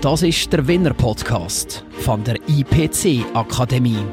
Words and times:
Das 0.00 0.22
ist 0.22 0.52
der 0.52 0.64
Winner 0.68 0.94
Podcast 0.94 1.84
von 2.02 2.22
der 2.22 2.36
IPC 2.46 3.26
Akademie. 3.34 4.04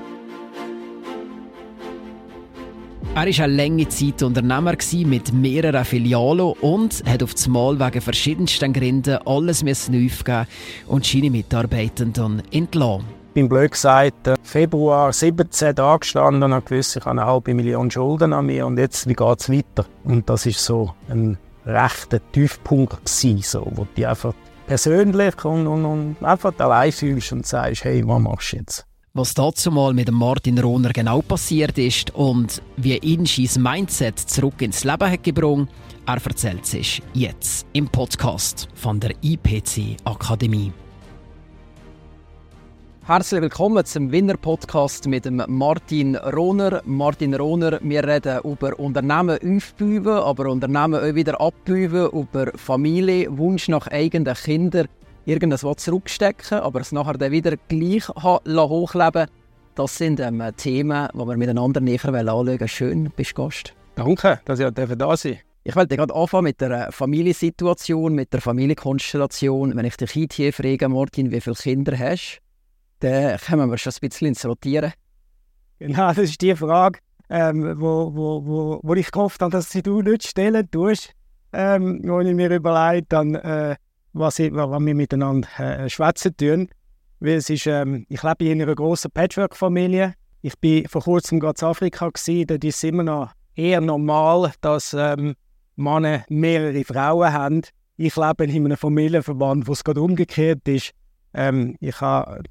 Er 3.14 3.28
war 3.28 3.44
eine 3.44 3.54
lange 3.56 3.88
Zeit 3.90 4.24
Unternehmer 4.24 4.74
mit 5.06 5.32
mehreren 5.32 5.86
Filialen 5.86 6.54
und 6.60 7.04
hat 7.06 7.22
auf 7.22 7.48
Mal 7.48 7.80
wegen 7.80 8.02
verschiedensten 8.02 8.74
Gründen 8.74 9.20
alles 9.28 9.62
neu 9.62 10.08
aufgeben 10.08 10.48
und 10.88 11.06
seine 11.06 11.30
Mitarbeitenden 11.30 12.42
entlassen. 12.52 13.06
Ich 13.28 13.34
bin 13.36 13.48
blöd 13.48 13.70
gesagt, 13.70 14.32
Februar 14.42 15.14
17 15.14 15.76
da 15.76 15.98
gestanden 15.98 16.42
und 16.42 16.54
habe 16.56 16.66
gewusst, 16.66 16.98
ich 16.98 17.06
habe 17.06 17.22
eine 17.22 17.30
halbe 17.30 17.54
Million 17.54 17.92
Schulden 17.92 18.34
an 18.34 18.48
mir 18.48 18.66
und 18.66 18.80
jetzt, 18.80 19.08
wie 19.08 19.14
geht 19.14 19.40
es 19.40 19.52
weiter? 19.52 19.86
Und 20.04 20.28
das 20.32 20.48
ist 20.48 20.66
so 20.66 20.96
ein 21.10 21.38
rechter 21.64 22.20
Tiefpunkt 22.32 23.06
gewesen, 23.06 23.42
so, 23.44 23.68
wo 23.76 23.86
du 23.96 24.10
einfach 24.10 24.34
persönlich 24.68 25.44
und, 25.46 25.68
und, 25.68 25.86
und 25.86 26.16
einfach 26.22 26.54
allein 26.60 26.92
fühlst 26.92 27.32
und 27.32 27.46
sagst, 27.46 27.84
hey, 27.84 28.06
was 28.08 28.22
machst 28.22 28.54
du 28.54 28.58
jetzt? 28.58 28.86
was 29.16 29.34
dazu 29.34 29.72
mal 29.72 29.94
mit 29.94 30.12
Martin 30.12 30.60
Rohner 30.60 30.90
genau 30.90 31.22
passiert 31.22 31.78
ist 31.78 32.14
und 32.14 32.62
wie 32.76 32.98
ihn 32.98 33.26
sein 33.26 33.64
Mindset 33.64 34.20
zurück 34.20 34.62
ins 34.62 34.84
Leben 34.84 35.10
hat 35.10 35.24
gebracht, 35.24 35.70
er 36.06 36.22
erzählt 36.26 36.66
sich 36.66 37.02
jetzt 37.14 37.66
im 37.72 37.88
Podcast 37.88 38.68
von 38.76 39.00
der 39.00 39.12
IPC 39.22 39.96
Akademie. 40.04 40.74
Herzlich 43.08 43.40
willkommen 43.40 43.86
zum 43.86 44.12
Winner-Podcast 44.12 45.08
mit 45.08 45.26
dem 45.26 45.40
Martin 45.48 46.16
Rohner. 46.16 46.82
Martin 46.86 47.36
Rohner, 47.36 47.78
wir 47.84 48.04
reden 48.04 48.40
über 48.44 48.80
Unternehmen 48.80 49.38
aufbauen, 49.38 50.08
aber 50.08 50.50
Unternehmen 50.50 50.96
auch 50.96 51.14
wieder 51.14 51.40
abbauen, 51.40 52.10
über 52.10 52.52
Familie, 52.56 53.38
Wunsch 53.38 53.68
nach 53.68 53.86
eigenen 53.86 54.34
Kindern 54.34 54.88
irgendwas 55.28 55.78
zurückstecken, 55.78 56.58
aber 56.62 56.82
es 56.82 56.92
nachher 56.92 57.14
dann 57.14 57.32
wieder 57.32 57.56
gleich 57.68 58.10
hochleben 58.10 59.28
Das 59.76 59.96
sind 59.96 60.20
ähm, 60.20 60.42
Themen, 60.58 61.08
die 61.14 61.18
wir 61.20 61.38
miteinander 61.38 61.82
näher 61.82 62.04
anschauen 62.06 62.48
wollen. 62.48 62.68
Schön, 62.68 63.12
bist 63.16 63.38
du 63.38 63.44
Gast. 63.44 63.76
Danke, 63.94 64.40
dass 64.46 64.60
ich 64.60 64.68
da 64.72 65.16
sein 65.16 65.38
Ich 65.64 65.76
wollte 65.76 65.96
gerade 65.96 66.16
anfangen 66.16 66.46
mit 66.46 66.60
der 66.60 66.92
Familiensituation, 66.92 68.16
mit 68.16 68.34
der 68.34 68.42
Familienkonstellation. 68.42 69.76
Wenn 69.76 69.86
ich 69.86 69.96
dich 69.96 70.34
hier 70.34 70.52
frage, 70.52 70.90
Martin, 70.90 71.32
wie 71.32 71.40
viele 71.40 71.56
Kinder 71.56 71.96
hast, 72.00 72.42
dann 73.00 73.38
kommen 73.40 73.70
wir 73.70 73.78
schon 73.78 73.94
ein 73.94 74.10
bisschen 74.10 74.28
ins 74.28 74.46
Rotieren. 74.46 74.94
Genau, 75.80 76.08
das 76.08 76.18
ist 76.18 76.42
die 76.42 76.56
Frage, 76.56 77.00
ähm, 77.30 77.80
wo, 77.80 78.14
wo, 78.14 78.46
wo, 78.46 78.80
wo 78.82 78.94
ich 78.94 79.12
gehofft 79.12 79.42
habe, 79.42 79.52
dass 79.52 79.70
sie 79.70 79.82
du 79.82 80.02
nicht 80.02 80.28
stellen 80.28 80.70
tust. 80.72 81.14
Ähm, 81.54 82.02
wo 82.04 82.20
ich 82.20 82.34
mir 82.34 82.50
überlegt, 82.50 83.14
dann 83.14 83.36
äh, 83.36 83.76
was, 84.14 84.40
ich, 84.40 84.54
was 84.54 84.70
wir 84.70 84.96
miteinander 84.96 85.48
äh, 85.58 85.90
schwätzen 85.90 86.36
tun. 86.36 86.70
Weil 87.20 87.36
es 87.36 87.50
ist, 87.50 87.68
ähm, 87.68 88.06
ich 88.10 88.24
lebe 88.24 88.46
in 88.46 88.62
einer 88.62 88.76
grossen 88.76 89.12
Patchwork-Familie. 89.12 90.14
Ich 90.42 90.54
war 90.62 90.90
vor 90.90 91.02
kurzem 91.02 91.40
in 91.40 91.46
Afrika, 91.46 92.10
dort 92.10 92.64
ist 92.64 92.76
es 92.76 92.84
immer 92.84 93.04
noch 93.04 93.32
eher 93.56 93.82
normal, 93.82 94.52
dass 94.62 94.94
ähm, 94.94 95.36
Männer 95.76 96.26
mehrere 96.30 96.84
Frauen 96.84 97.32
haben. 97.34 97.62
Ich 97.98 98.16
lebe 98.16 98.44
in 98.44 98.66
einem 98.66 98.78
Familienverband, 98.78 99.68
wo 99.68 99.72
es 99.72 99.84
gerade 99.84 100.02
umgekehrt 100.02 100.68
ist. 100.68 100.92
Ähm, 101.38 101.76
ich, 101.82 101.98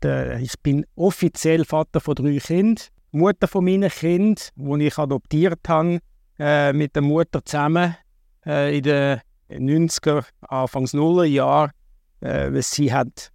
de, 0.03 0.43
ich, 0.43 0.61
bin 0.63 0.85
offiziell 0.95 1.65
Vater 1.65 2.01
von 2.01 2.15
drei 2.15 2.39
Kindern. 2.39 2.85
Mutter 3.13 3.49
von 3.49 3.65
meinen 3.65 3.91
Kindern, 3.91 4.37
die 4.57 4.87
ich 4.87 4.99
adoptiert 4.99 5.61
habe, 5.69 6.01
äh, 6.39 6.73
mit 6.73 6.95
der 6.95 7.03
Mutter 7.03 7.45
zusammen 7.45 7.97
äh, 8.45 8.77
in 8.77 8.83
den 8.83 9.21
90er, 9.51 10.25
Anfangs 10.43 10.93
Nuller 10.93 11.25
Jahr. 11.25 11.71
Äh, 12.21 12.61
sie 12.61 12.93
hat 12.93 13.31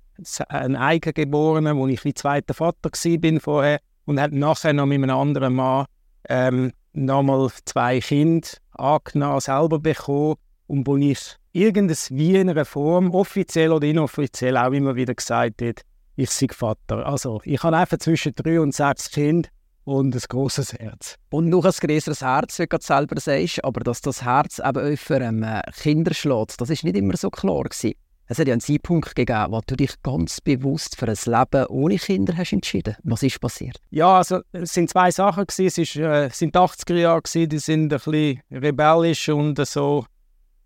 einen 0.49 0.75
Eigengeborenen, 0.75 1.77
wo 1.77 1.87
ich 1.87 2.03
wie 2.03 2.13
zweiter 2.13 2.53
Vater 2.53 2.91
bin 3.19 3.39
vorher 3.39 3.79
und 4.05 4.19
hat 4.19 4.33
nachher 4.33 4.73
noch 4.73 4.85
mit 4.85 5.01
einem 5.01 5.17
anderen 5.17 5.55
Mann 5.55 5.85
ähm, 6.27 6.71
nochmal 6.93 7.49
zwei 7.65 7.99
Kinder 7.99 8.47
angenommen, 8.71 9.39
selber 9.39 9.79
bekommen 9.79 10.35
und 10.67 10.85
wo 10.85 10.97
ich 10.97 11.37
irgendes 11.51 12.11
wie 12.11 12.35
in 12.35 12.49
einer 12.49 12.65
Form, 12.65 13.11
offiziell 13.11 13.71
oder 13.71 13.87
inoffiziell, 13.87 14.57
auch 14.57 14.71
immer 14.71 14.95
wieder 14.95 15.13
gesagt 15.13 15.61
hat, 15.61 15.81
ich 16.15 16.29
sei 16.29 16.47
Vater. 16.51 17.05
Also 17.05 17.41
ich 17.45 17.63
habe 17.63 17.77
einfach 17.77 17.97
zwischen 17.97 18.33
drei 18.35 18.59
und 18.59 18.73
sechs 18.73 19.09
Kinder 19.09 19.49
und 19.85 20.13
ein 20.13 20.21
großes 20.27 20.73
Herz. 20.73 21.15
Und 21.29 21.49
noch 21.49 21.65
ein 21.65 21.71
größeres 21.71 22.21
Herz, 22.21 22.59
wie 22.59 22.67
du 22.67 22.77
selber 22.79 23.19
sagst, 23.19 23.63
aber 23.63 23.79
dass 23.81 24.01
das 24.01 24.23
Herz 24.23 24.59
eben 24.59 24.97
für 24.97 25.21
ähm, 25.21 25.45
Kinder 25.81 26.13
schlägt, 26.13 26.59
das 26.59 26.69
ist 26.69 26.83
nicht 26.83 26.97
immer 26.97 27.17
so 27.17 27.29
klar 27.29 27.63
gewesen. 27.63 27.93
Es 28.31 28.37
hat 28.37 28.47
ja 28.47 28.53
einen 28.53 28.61
Zeitpunkt 28.61 29.15
gegeben, 29.15 29.47
wo 29.49 29.59
du 29.65 29.75
dich 29.75 29.99
ganz 30.03 30.39
bewusst 30.39 30.97
für 30.97 31.07
ein 31.07 31.17
Leben 31.25 31.65
ohne 31.65 31.97
Kinder 31.97 32.37
hast 32.37 32.53
entschieden. 32.53 32.95
Was 33.03 33.23
ist 33.23 33.41
passiert? 33.41 33.77
Ja, 33.89 34.17
also 34.17 34.41
es 34.51 34.71
sind 34.71 34.87
zwei 34.87 35.09
Sachen 35.09 35.47
gewesen. 35.47 35.65
Es 35.65 35.77
ist, 35.79 35.95
äh, 35.95 36.29
sind 36.31 36.55
80er 36.55 36.95
Jahre 36.95 37.23
gewesen, 37.23 37.49
die 37.49 37.57
sind 37.57 37.91
ein 37.91 37.99
bisschen 37.99 38.41
rebellisch 38.51 39.29
und 39.29 39.65
so 39.65 40.05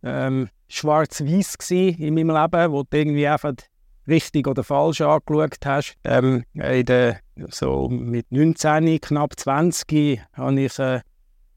ähm, 0.04 0.50
schwarz-weiß 0.74 1.72
in 1.72 2.14
meinem 2.14 2.30
Leben, 2.30 2.72
wo 2.72 2.84
du 2.84 2.98
irgendwie 2.98 3.28
einfach 3.28 3.54
richtig 4.08 4.48
oder 4.48 4.64
falsch 4.64 5.02
angeschaut 5.02 5.66
hast. 5.66 5.96
Ähm, 6.04 6.44
in 6.54 6.86
der, 6.86 7.20
so 7.50 7.88
mit 7.90 8.32
19, 8.32 9.00
knapp 9.00 9.40
20 9.40 10.20
hatte 10.34 10.60
ich 10.60 10.80
äh, 10.80 11.02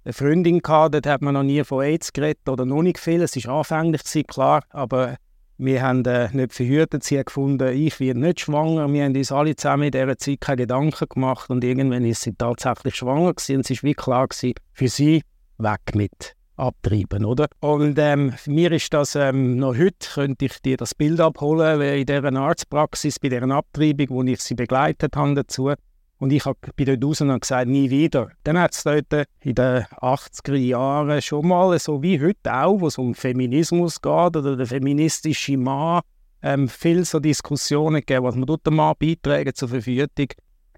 eine 0.05 0.13
Freundin 0.13 0.61
gehabt, 0.61 0.95
dort 0.95 1.07
hat 1.07 1.23
man 1.23 1.35
noch 1.35 1.43
nie 1.43 1.65
von 1.65 1.83
AIDS 1.83 2.13
geredet 2.13 2.49
oder 2.49 2.65
noch 2.65 2.83
nicht 2.83 2.99
viel. 2.99 3.23
Es 3.23 3.37
war 3.37 3.59
anfänglich, 3.59 4.03
klar, 4.29 4.63
aber 4.71 5.17
wir 5.59 5.83
haben 5.83 6.05
äh, 6.05 6.29
nicht 6.33 6.53
verhütet. 6.53 7.03
Sie 7.03 7.19
hat 7.19 7.27
gefunden, 7.27 7.75
ich 7.75 7.99
werde 7.99 8.21
nicht 8.21 8.41
schwanger. 8.41 8.93
Wir 8.93 9.05
haben 9.05 9.17
uns 9.17 9.33
alle 9.33 9.57
zusammen 9.57 9.85
in 9.85 9.91
dieser 9.91 10.19
Zeit 10.19 10.41
keine 10.41 10.59
Gedanken 10.59 11.09
gemacht 11.09 11.51
und 11.51 11.65
irgendwann 11.65 12.05
ist 12.05 12.23
sie 12.23 12.35
tatsächlich 12.35 12.95
schwanger 12.95 13.33
gewesen. 13.33 13.57
und 13.57 13.71
es 13.71 13.83
war 13.83 13.89
wie 13.89 13.95
klar 13.95 14.29
gewesen, 14.29 14.55
für 14.75 14.89
sie 14.89 15.23
weg 15.59 15.81
mit 15.95 16.37
abtreiben, 16.57 17.25
oder? 17.25 17.49
Und 17.61 17.99
ähm, 17.99 18.35
mir 18.47 18.73
ist 18.73 18.93
das 18.93 19.15
ähm, 19.15 19.57
noch 19.57 19.77
heute, 19.77 20.09
könnte 20.15 20.47
ich 20.47 20.61
dir 20.63 20.77
das 20.77 20.95
Bild 20.95 21.21
abholen, 21.21 21.81
in 21.81 22.07
dieser 22.07 22.33
Arztpraxis, 22.33 23.19
bei 23.19 23.29
dieser 23.29 23.51
Abtreibung, 23.51 24.07
wo 24.11 24.23
ich 24.23 24.41
sie 24.41 24.55
begleitet 24.55 25.17
habe 25.17 25.35
dazu. 25.35 25.73
Und 26.19 26.33
ich 26.33 26.47
hab, 26.47 26.57
bin 26.77 26.87
dort 26.87 27.05
raus 27.05 27.21
und 27.21 27.31
habe 27.31 27.41
gesagt, 27.41 27.69
nie 27.69 27.91
wieder. 27.91 28.31
Dann 28.45 28.59
hat 28.59 28.75
es 28.75 28.85
dort 28.85 29.27
in 29.41 29.55
den 29.55 29.85
80er 29.85 30.55
Jahren 30.55 31.21
schon 31.21 31.47
mal, 31.47 31.79
so 31.79 32.03
wie 32.03 32.21
heute 32.21 32.55
auch, 32.55 32.81
wo 32.81 32.87
es 32.87 32.97
um 32.97 33.15
Feminismus 33.15 34.01
geht 34.01 34.37
oder 34.37 34.57
der 34.57 34.67
feministische 34.67 35.59
Mann, 35.59 36.01
ähm, 36.43 36.69
viele 36.69 37.05
so 37.05 37.21
Diskussionen 37.21 37.97
gegeben, 37.97 38.25
was 38.25 38.35
man 38.35 38.47
der 38.47 38.73
Mann 38.73 38.95
beitragen 38.99 39.55
zur 39.55 39.69
Verfügung. 39.69 40.09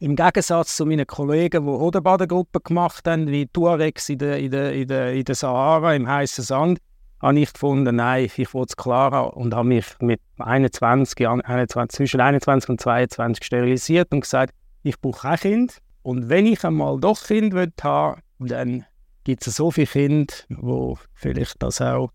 Im 0.01 0.15
Gegensatz 0.15 0.77
zu 0.77 0.87
meinen 0.87 1.07
Kollegen, 1.07 1.65
die 1.65 1.71
Hodenbadengruppen 1.71 2.63
gemacht 2.63 3.07
haben, 3.09 3.27
wie 3.29 3.47
Tuaregs 3.47 4.09
in 4.09 4.19
der, 4.19 4.39
in 4.39 4.51
der, 4.51 4.73
in 4.73 4.87
der, 4.87 5.13
in 5.13 5.25
der 5.25 5.35
Sahara, 5.35 5.95
im 5.95 6.07
heißen 6.07 6.45
Sand, 6.45 6.79
habe 7.21 7.41
ich 7.41 7.53
gefunden, 7.53 7.97
nein, 7.97 8.31
ich 8.37 8.55
wollte 8.55 8.71
es 8.71 8.77
klar 8.77 9.37
und 9.37 9.55
habe 9.55 9.69
mich 9.69 9.87
mit 10.01 10.21
21, 10.39 11.27
21, 11.27 11.97
zwischen 11.97 12.21
21 12.21 12.71
und 12.71 12.81
22 12.81 13.45
sterilisiert 13.45 14.13
und 14.13 14.21
gesagt, 14.21 14.55
ich 14.85 15.01
brauche 15.01 15.23
kein 15.23 15.39
Kind. 15.39 15.79
Und 16.03 16.29
wenn 16.29 16.47
ich 16.47 16.65
einmal 16.65 17.01
doch 17.01 17.21
Kind 17.25 17.55
haben 17.83 18.23
will, 18.39 18.49
dann 18.49 18.85
gibt 19.25 19.47
es 19.47 19.57
so 19.57 19.71
viele 19.73 19.89
Kinder, 19.89 20.33
die 20.49 20.95
vielleicht 21.15 21.61
das 21.61 21.81
auch 21.81 22.11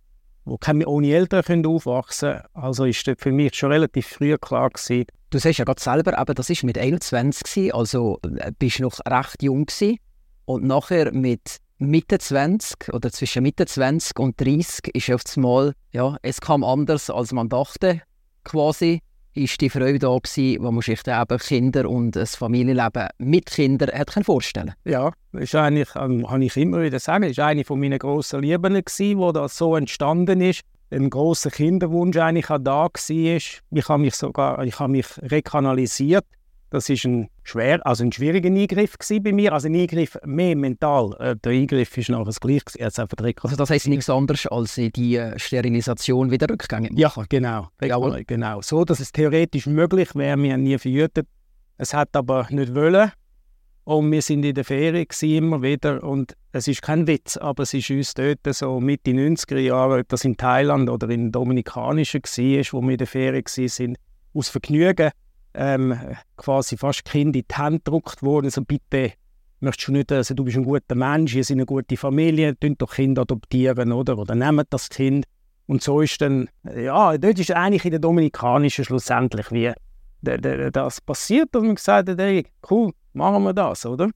wo 0.45 0.57
keine 0.57 0.87
ohne 0.87 1.13
Eltern 1.13 1.43
können 1.43 1.65
aufwachsen 1.65 2.31
können. 2.31 2.43
Also 2.53 2.85
ist 2.85 3.07
das 3.07 3.15
für 3.17 3.31
mich 3.31 3.55
schon 3.55 3.71
relativ 3.71 4.07
früh 4.07 4.37
klar 4.37 4.69
gewesen. 4.69 5.05
Du 5.29 5.39
sagst 5.39 5.59
ja 5.59 5.65
gerade 5.65 5.81
selber, 5.81 6.17
aber 6.17 6.33
das 6.33 6.49
ist 6.49 6.63
mit 6.63 6.77
21 6.77 7.43
gewesen, 7.43 7.73
also 7.73 8.19
äh, 8.37 8.51
bist 8.57 8.79
noch 8.79 8.99
recht 9.07 9.41
jung 9.41 9.65
gewesen. 9.65 9.97
und 10.45 10.63
nachher 10.63 11.11
mit 11.11 11.57
Mitte 11.79 12.19
20 12.19 12.93
oder 12.93 13.11
zwischen 13.11 13.43
Mitte 13.43 13.65
20 13.65 14.19
und 14.19 14.39
30 14.39 14.93
ist 14.93 15.11
auf 15.11 15.21
einmal, 15.35 15.73
ja, 15.91 16.17
es 16.21 16.39
kam 16.39 16.63
anders 16.63 17.09
als 17.09 17.31
man 17.31 17.49
dachte, 17.49 18.01
quasi 18.43 19.01
ist 19.33 19.59
die 19.61 19.69
Freude 19.69 19.99
da 19.99 20.15
gewesen, 20.15 20.63
wo 20.63 20.71
man 20.71 20.81
sich 20.81 20.99
eben 21.07 21.37
Kinder 21.39 21.89
und 21.89 22.15
ein 22.15 22.25
Familienleben 22.25 23.07
mit 23.17 23.47
Kindern 23.47 23.91
hat 23.91 24.13
vorstellen 24.25 24.73
Ja, 24.85 25.11
ist 25.33 25.55
eigentlich, 25.55 25.89
ähm, 25.95 26.25
kann 26.25 26.41
ich 26.41 26.55
immer 26.57 26.81
wieder 26.81 26.99
sagen, 26.99 27.23
ist 27.23 27.39
eine 27.39 27.63
von 27.63 27.79
meinen 27.79 27.99
grossen 27.99 28.41
Lieben 28.41 28.73
gewesen, 28.73 29.17
wo 29.17 29.31
das 29.31 29.57
so 29.57 29.75
entstanden 29.75 30.41
ist. 30.41 30.61
Ein 30.91 31.09
großer 31.09 31.49
Kinderwunsch 31.49 32.17
eigentlich 32.17 32.49
auch 32.49 32.59
da 32.59 32.83
war. 32.83 32.89
Ich 33.09 33.61
habe 33.89 34.01
mich 34.01 34.15
sogar, 34.15 34.63
ich 34.63 34.79
habe 34.79 34.91
mich 34.91 35.07
rekanalisiert 35.23 36.25
das 36.73 36.89
ist 36.89 37.05
ein 37.05 37.29
schwer, 37.43 37.85
also 37.85 38.03
ein 38.03 38.11
schwieriger 38.11 38.49
Eingriff 38.49 38.95
bei 39.21 39.31
mir, 39.31 39.53
also 39.53 39.67
ein 39.67 39.75
Eingriff 39.75 40.17
mehr 40.25 40.55
mental. 40.55 41.15
Äh, 41.19 41.35
der 41.35 41.51
Eingriff 41.51 41.97
ist 41.97 42.09
nachher 42.09 42.25
das 42.25 42.39
Gleiche. 42.39 42.63
Also, 42.79 43.03
also 43.03 43.55
das 43.55 43.69
heißt 43.69 43.87
nichts 43.87 44.09
anderes 44.09 44.47
als 44.47 44.75
die 44.75 45.15
äh, 45.15 45.37
Sterilisation 45.37 46.31
wieder 46.31 46.49
rückgängig 46.49 46.91
Ja, 46.95 47.11
genau. 47.29 47.67
Jawohl. 47.81 48.23
genau. 48.25 48.61
So, 48.61 48.85
dass 48.85 48.99
es 48.99 49.11
theoretisch 49.11 49.65
möglich 49.65 50.15
wäre, 50.15 50.37
wir 50.37 50.53
haben 50.53 50.63
nie 50.63 50.77
verhütet. 50.77 51.27
Es 51.77 51.93
hat 51.93 52.15
aber 52.15 52.47
nicht 52.49 52.73
wollen. 52.75 53.11
Und 53.85 54.11
wir 54.13 54.21
sind 54.21 54.45
in 54.45 54.55
der 54.55 54.63
Ferien 54.63 55.05
immer 55.21 55.61
wieder 55.61 56.01
und 56.03 56.37
es 56.53 56.69
ist 56.69 56.81
kein 56.81 57.05
Witz, 57.05 57.35
aber 57.35 57.63
es 57.63 57.73
ist 57.73 57.89
uns 57.89 58.13
dort 58.13 58.39
so 58.51 58.79
Mitte 58.79 59.11
90er 59.11 59.57
Jahre, 59.59 59.99
ob 59.99 60.07
das 60.07 60.23
in 60.23 60.37
Thailand 60.37 60.89
oder 60.89 61.09
in 61.09 61.33
Dominikanischen 61.33 62.21
war, 62.21 62.63
wo 62.71 62.81
wir 62.81 62.91
in 62.91 62.97
der 62.97 63.07
Ferien 63.07 63.43
waren, 63.43 63.97
aus 64.33 64.47
Vergnügen 64.47 65.11
ähm, 65.53 65.97
quasi 66.37 66.77
fast 66.77 67.05
Kind 67.05 67.35
in 67.35 67.43
die 67.47 67.55
Hand 67.55 67.85
gedruckt 67.85 68.23
worden, 68.23 68.49
so 68.49 68.61
bitte 68.63 69.13
möchtest 69.59 69.87
du 69.87 69.91
nicht, 69.93 70.11
also 70.11 70.33
du 70.33 70.43
bist 70.43 70.57
ein 70.57 70.63
guter 70.63 70.95
Mensch, 70.95 71.35
ihr 71.35 71.43
seid 71.43 71.55
eine 71.55 71.65
gute 71.65 71.97
Familie, 71.97 72.57
tun 72.59 72.75
doch 72.77 72.93
Kind 72.93 73.17
adoptieren, 73.17 73.91
oder? 73.91 74.17
Oder 74.17 74.35
nehmt 74.35 74.67
das 74.69 74.89
Kind. 74.89 75.25
Und 75.65 75.81
so 75.81 76.01
ist 76.01 76.21
dann, 76.21 76.49
ja, 76.63 77.17
dort 77.17 77.39
ist 77.39 77.51
eigentlich 77.51 77.85
in 77.85 77.91
der 77.91 77.99
Dominikanischen 77.99 78.85
schlussendlich 78.85 79.51
wie 79.51 79.71
das 80.21 81.01
passiert 81.01 81.55
und 81.55 81.65
man 81.65 81.75
gesagt 81.75 82.09
hat, 82.09 82.19
hey, 82.19 82.45
cool, 82.69 82.91
machen 83.13 83.43
wir 83.43 83.53
das, 83.53 83.85
oder? 83.85 84.09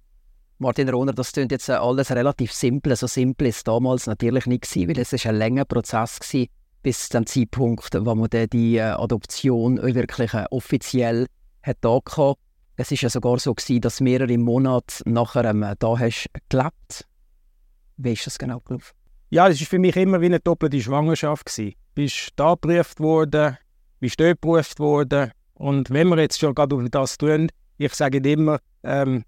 Martin 0.60 0.89
Rohner, 0.89 1.13
das 1.13 1.31
klingt 1.31 1.51
jetzt 1.51 1.69
alles 1.69 2.12
relativ 2.12 2.51
simpel. 2.51 2.95
So 2.95 3.07
simpel 3.07 3.48
ist 3.48 3.57
es 3.57 3.63
damals 3.63 4.07
natürlich 4.07 4.48
nicht 4.48 4.75
weil 4.75 4.98
es 4.98 5.25
ein 5.25 5.36
langer 5.36 5.66
Prozess 5.66 6.19
war, 6.19 6.45
bis 6.88 7.10
zum 7.10 7.25
Zeitpunkt, 7.25 7.94
wo 8.00 8.16
man 8.16 8.30
die 8.30 8.78
äh, 8.78 8.81
Adoption 8.81 9.78
wirklich 9.94 10.34
äh, 10.34 10.45
offiziell 10.51 11.28
hat 11.62 11.80
hatte. 11.84 12.39
Es 12.78 12.92
war 12.92 12.98
ja 12.98 13.10
sogar 13.10 13.39
so 13.39 13.54
gewesen, 13.54 13.81
dass 13.81 14.00
mehrere 14.00 14.38
Monate 14.38 15.04
nachher 15.04 15.44
ähm, 15.44 15.66
da 15.80 16.00
hast 16.00 16.30
gelebt. 16.48 17.06
Wie 17.98 18.13
ist 18.13 18.25
das 18.25 18.39
genau 18.39 18.62
gelaufen? 18.62 18.95
Ja, 19.31 19.50
es 19.50 19.60
war 19.60 19.68
für 19.68 19.80
mich 19.80 19.98
immer 19.98 20.22
wie 20.22 20.28
eine 20.28 20.39
doppelte 20.39 20.80
Schwangerschaft 20.80 21.48
gewesen. 21.48 21.75
Bist 21.94 22.30
da 22.38 22.54
geprüft 22.54 23.01
worden, 23.01 23.57
bist 24.00 24.18
dort 24.18 24.39
geprüft 24.42 24.80
worden. 24.80 25.31
Und 25.56 25.89
wenn 25.89 26.07
wir 26.07 26.19
jetzt 26.19 26.39
schon 26.39 26.56
gerade 26.56 26.74
auf 26.74 26.84
das 26.89 27.18
tun, 27.18 27.50
ich 27.80 27.94
sage 27.95 28.19
immer, 28.19 28.60
ähm, 28.84 29.25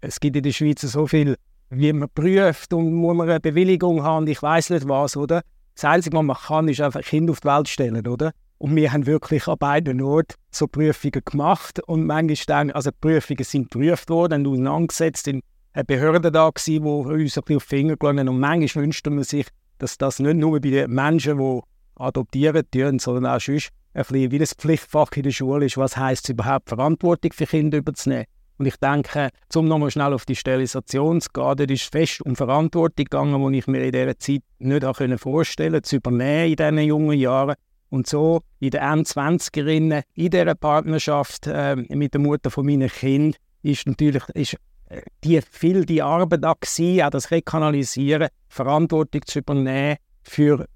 es 0.00 0.20
gibt 0.20 0.36
in 0.36 0.44
der 0.44 0.52
Schweiz 0.52 0.82
so 0.82 1.08
viel, 1.08 1.36
wie 1.70 1.92
man 1.92 2.08
prüft 2.14 2.72
und 2.72 2.94
muss 2.94 3.16
man 3.16 3.28
eine 3.28 3.40
Bewilligung 3.40 4.04
haben, 4.04 4.28
ich 4.28 4.40
weiß 4.40 4.70
nicht 4.70 4.86
was, 4.86 5.16
oder? 5.16 5.42
Das 5.80 5.88
Einzige, 5.88 6.18
was 6.18 6.24
man 6.24 6.36
kann, 6.36 6.68
ist 6.68 6.82
einfach 6.82 7.00
Kind 7.00 7.30
auf 7.30 7.40
die 7.40 7.48
Welt 7.48 7.66
stellen, 7.66 8.06
oder? 8.06 8.32
Und 8.58 8.76
wir 8.76 8.92
haben 8.92 9.06
wirklich 9.06 9.48
an 9.48 9.56
beiden 9.56 10.02
Orten 10.02 10.34
so 10.50 10.66
Prüfungen 10.66 11.22
gemacht 11.24 11.80
und 11.86 12.04
manchmal 12.04 12.36
dann, 12.46 12.70
also 12.72 12.90
die 12.90 12.98
Prüfungen 13.00 13.44
sind 13.44 13.70
geprüft 13.70 14.10
worden 14.10 14.46
und 14.46 14.52
auseinandergesetzt, 14.52 15.24
sind 15.24 15.42
eine 15.72 15.86
Behörde 15.86 16.30
da 16.30 16.50
gewesen, 16.50 16.84
die 16.84 16.90
uns 16.90 17.38
ein 17.38 17.44
bisschen 17.44 17.56
auf 17.56 17.64
die 17.64 17.76
Finger 17.76 17.96
gelungen 17.96 18.28
und 18.28 18.38
manchmal 18.38 18.84
wünscht 18.84 19.06
man 19.06 19.24
sich, 19.24 19.46
dass 19.78 19.96
das 19.96 20.18
nicht 20.18 20.36
nur 20.36 20.60
bei 20.60 20.68
den 20.68 20.90
Menschen, 20.90 21.38
die 21.38 21.60
adoptieren 21.94 22.70
tun, 22.70 22.98
sondern 22.98 23.34
auch 23.34 23.40
sonst 23.40 23.70
ein 23.94 24.02
bisschen 24.02 24.32
wie 24.32 24.38
das 24.38 24.52
Pflichtfach 24.52 25.12
in 25.12 25.22
der 25.22 25.30
Schule 25.30 25.64
ist, 25.64 25.78
was 25.78 25.96
heisst 25.96 26.24
es 26.24 26.34
überhaupt, 26.34 26.68
Verantwortung 26.68 27.32
für 27.32 27.46
Kinder 27.46 27.78
überzunehmen. 27.78 28.26
Und 28.60 28.66
ich 28.66 28.76
denke, 28.76 29.30
um 29.54 29.68
nochmal 29.68 29.90
schnell 29.90 30.12
auf 30.12 30.26
die 30.26 30.36
Sterilisation 30.36 31.22
zu 31.22 31.30
gehen, 31.32 31.56
dort 31.56 31.70
ist 31.70 31.90
fest 31.90 32.20
um 32.20 32.36
Verantwortung 32.36 33.06
gegangen, 33.06 33.52
die 33.52 33.58
ich 33.58 33.66
mir 33.66 33.82
in 33.82 33.90
dieser 33.90 34.18
Zeit 34.18 34.42
nicht 34.58 35.18
vorstellen 35.18 35.72
konnte, 35.72 35.88
zu 35.88 35.96
übernehmen 35.96 36.50
in 36.50 36.56
diesen 36.56 36.78
jungen 36.80 37.18
Jahren. 37.18 37.54
Und 37.88 38.06
so 38.06 38.42
in 38.58 38.68
den 38.68 38.82
N20erinnen, 38.82 40.02
in 40.14 40.28
dieser 40.28 40.54
Partnerschaft 40.54 41.46
äh, 41.46 41.74
mit 41.74 42.12
der 42.12 42.20
Mutter 42.20 42.50
von 42.50 42.66
meinen 42.66 42.90
Kind 42.90 43.38
ist 43.62 43.86
natürlich 43.86 44.28
ist, 44.34 44.56
äh, 44.90 45.00
die 45.24 45.40
viel 45.40 45.86
die 45.86 46.02
Arbeit 46.02 46.44
da 46.44 46.52
gewesen, 46.52 47.02
auch 47.02 47.08
das 47.08 47.30
Rekanalisieren, 47.30 48.28
Verantwortung 48.48 49.22
zu 49.24 49.38
übernehmen 49.38 49.96
für 50.22 50.66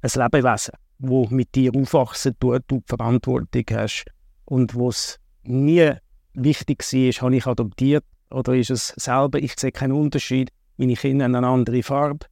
ein 0.00 0.10
Lebewesen, 0.14 0.72
wo 0.98 1.26
mit 1.26 1.54
dir 1.54 1.72
aufwachsen 1.76 2.34
tut, 2.40 2.62
du 2.68 2.78
die 2.78 2.84
Verantwortung 2.86 3.64
hast 3.70 4.06
und 4.46 4.74
wo 4.74 4.88
es 4.88 5.18
nie 5.42 5.92
wichtig 6.36 6.80
war, 6.80 7.22
habe 7.22 7.36
ich 7.36 7.46
adoptiert 7.46 8.04
oder 8.30 8.54
ist 8.54 8.70
es 8.70 8.88
selber, 8.96 9.38
ich 9.38 9.58
sehe 9.58 9.72
keinen 9.72 9.92
Unterschied, 9.92 10.50
meine 10.76 10.94
Kinder 10.94 11.24
haben 11.24 11.34
eine 11.34 11.46
andere 11.46 11.82
Farbe 11.82 12.26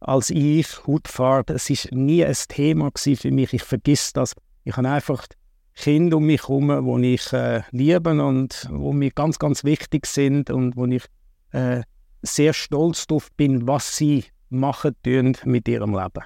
als 0.00 0.30
ich, 0.30 0.86
Hautfarbe. 0.86 1.54
Es 1.54 1.68
war 1.70 1.98
nie 1.98 2.24
ein 2.24 2.36
Thema 2.48 2.90
für 2.94 3.30
mich, 3.30 3.52
ich 3.52 3.62
vergesse 3.62 4.12
das. 4.14 4.34
Ich 4.64 4.76
habe 4.76 4.88
einfach 4.88 5.26
Kinder 5.74 6.16
um 6.16 6.26
mich 6.26 6.42
herum, 6.42 7.02
die 7.02 7.14
ich 7.14 7.32
äh, 7.32 7.62
liebe 7.70 8.10
und 8.10 8.68
die 8.70 8.92
mir 8.92 9.10
ganz, 9.10 9.38
ganz 9.38 9.64
wichtig 9.64 10.06
sind 10.06 10.50
und 10.50 10.76
wo 10.76 10.86
ich 10.86 11.04
äh, 11.52 11.82
sehr 12.22 12.52
stolz 12.52 13.06
darauf 13.06 13.28
bin, 13.36 13.66
was 13.66 13.96
sie 13.96 14.24
machen 14.50 14.94
tun 15.02 15.36
mit 15.44 15.68
ihrem 15.68 15.94
Leben. 15.94 16.24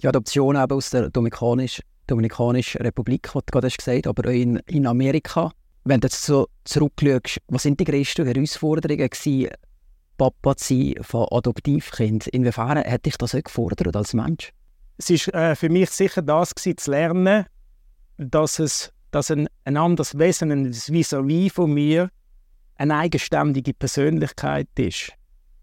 Die 0.00 0.08
Adoption 0.08 0.56
aus 0.56 0.90
der 0.90 1.10
Dominikanischen 1.10 1.84
Dominikanischen 2.08 2.82
Republik, 2.82 3.32
was 3.34 3.44
du 3.44 3.52
gerade 3.52 3.68
hast 3.68 3.78
gesagt 3.78 4.06
aber 4.06 4.28
auch 4.28 4.32
in, 4.32 4.56
in 4.66 4.86
Amerika 4.86 5.52
wenn 5.84 6.00
du 6.00 6.06
jetzt 6.06 6.24
so 6.24 6.48
zurückschaust, 6.64 7.40
was 7.48 7.64
sind 7.64 7.80
die 7.80 7.84
grössten 7.84 8.26
Herausforderungen 8.26 9.08
gewesen, 9.08 9.50
Papa 10.16 10.56
zu 10.56 10.74
sein 10.74 10.94
von 11.02 11.26
Adoptivkind? 11.30 12.28
Inwiefern 12.28 12.78
hat 12.78 13.06
dich 13.06 13.16
das 13.16 13.34
auch 13.34 13.42
gefordert 13.42 13.96
als 13.96 14.14
Mensch? 14.14 14.52
Es 14.98 15.10
war 15.10 15.50
äh, 15.50 15.56
für 15.56 15.68
mich 15.68 15.90
sicher 15.90 16.22
das 16.22 16.54
gewesen, 16.54 16.78
zu 16.78 16.90
lernen, 16.90 17.46
dass 18.18 18.58
es 18.58 18.92
dass 19.10 19.30
ein, 19.30 19.46
ein 19.64 19.76
anderes 19.76 20.18
Wesen, 20.18 20.50
ein 20.50 20.72
vis-à-vis 20.72 21.52
von 21.52 21.72
mir, 21.72 22.10
eine 22.76 22.96
eigenständige 22.96 23.74
Persönlichkeit 23.74 24.68
ist. 24.78 25.12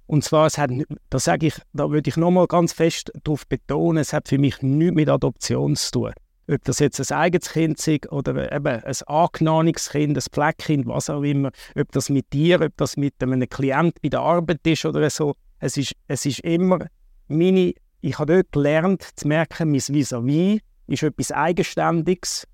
Und 0.05 0.23
zwar, 0.23 0.45
es 0.45 0.59
hat, 0.59 0.69
da 1.09 1.19
sage 1.19 1.47
ich, 1.47 1.55
da 1.73 1.89
würde 1.89 2.09
ich 2.09 2.17
nochmal 2.17 2.45
ganz 2.45 2.73
fest 2.73 3.11
darauf 3.23 3.47
betonen, 3.47 3.97
es 3.97 4.13
hat 4.13 4.27
für 4.27 4.37
mich 4.37 4.61
nichts 4.61 4.95
mit 4.95 5.09
Adoption 5.09 5.75
zu 5.75 5.91
tun 5.91 6.13
ob 6.49 6.63
das 6.63 6.79
jetzt 6.79 6.99
ein 7.11 7.17
eigenes 7.17 7.51
Kind 7.51 7.87
ist 7.87 8.11
oder 8.11 8.51
eben 8.51 8.83
ein 8.83 8.95
angenommenes 9.05 9.89
Kind, 9.89 10.17
ein 10.17 10.21
Pfleckkind, 10.21 10.87
was 10.87 11.09
auch 11.09 11.21
immer, 11.21 11.51
ob 11.75 11.91
das 11.91 12.09
mit 12.09 12.31
dir, 12.33 12.61
ob 12.61 12.75
das 12.77 12.97
mit 12.97 13.13
einem 13.21 13.47
Klient 13.47 14.01
bei 14.01 14.09
der 14.09 14.21
Arbeit 14.21 14.65
ist 14.65 14.85
oder 14.85 15.09
so. 15.09 15.35
Es 15.59 15.77
ist, 15.77 15.93
es 16.07 16.25
ist 16.25 16.39
immer 16.39 16.79
meine, 17.27 17.73
ich 18.01 18.17
habe 18.17 18.35
dort 18.35 18.51
gelernt 18.51 19.07
zu 19.15 19.27
merken, 19.27 19.71
mein 19.71 19.79
Vis-à-vis 19.79 20.61
ist 20.87 21.03
etwas 21.03 21.31
Eigenständiges. 21.31 22.47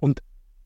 Und 0.00 0.20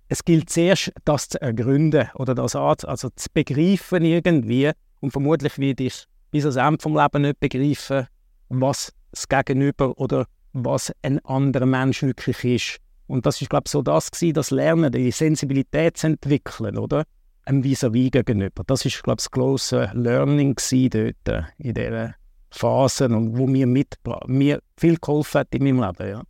es 0.09 0.25
gilt 0.25 0.51
zuerst, 0.51 0.93
das 1.05 1.29
zu 1.29 1.41
ergründen 1.41 2.09
oder 2.17 2.35
das 2.35 2.56
also 2.56 3.09
zu 3.11 3.29
begreifen 3.33 4.05
irgendwie. 4.05 4.73
Und 5.01 5.13
vermutlich 5.13 5.59
werde 5.59 5.85
ich 5.85 6.05
bis 6.31 6.45
ans 6.45 6.56
Ende 6.56 6.83
vom 6.83 6.97
Leben 6.97 7.23
nicht 7.23 7.41
begreifen, 7.41 8.09
was 8.49 8.93
das 9.13 9.29
Gegenüber 9.29 9.97
oder 9.99 10.27
was 10.52 10.93
ein 11.02 11.19
anderer 11.25 11.67
Mensch 11.67 12.02
wirklich 12.02 12.44
ist. 12.44 12.81
Und 13.06 13.26
das 13.26 13.41
ist, 13.41 13.50
glaube 13.50 13.64
ich, 13.67 13.73
so 13.73 13.82
das 13.82 14.11
gewesen, 14.11 14.35
das 14.35 14.50
Lernen, 14.50 14.93
die 14.93 15.11
Sensibilität 15.11 15.97
zu 15.97 16.08
entwickeln, 16.08 16.79
oder? 16.79 17.05
Einem 17.44 17.64
vis-à-vis 17.64 18.11
gegenüber. 18.11 18.62
Das 18.67 18.85
ist, 18.85 19.02
glaube 19.02 19.19
ich, 19.19 19.25
das 19.25 19.31
grosse 19.31 19.91
Learning 19.94 20.55
dort 20.55 21.29
äh, 21.29 21.43
in 21.58 21.75
dieser 21.75 22.14
Phase 22.50 23.06
und 23.06 23.37
wo 23.37 23.47
mir, 23.47 23.67
mit, 23.67 23.97
mir 24.26 24.61
viel 24.76 24.97
geholfen 24.97 25.41
hat 25.41 25.55
in 25.55 25.64
meinem 25.64 25.81
Leben, 25.81 26.11
ja. 26.11 26.23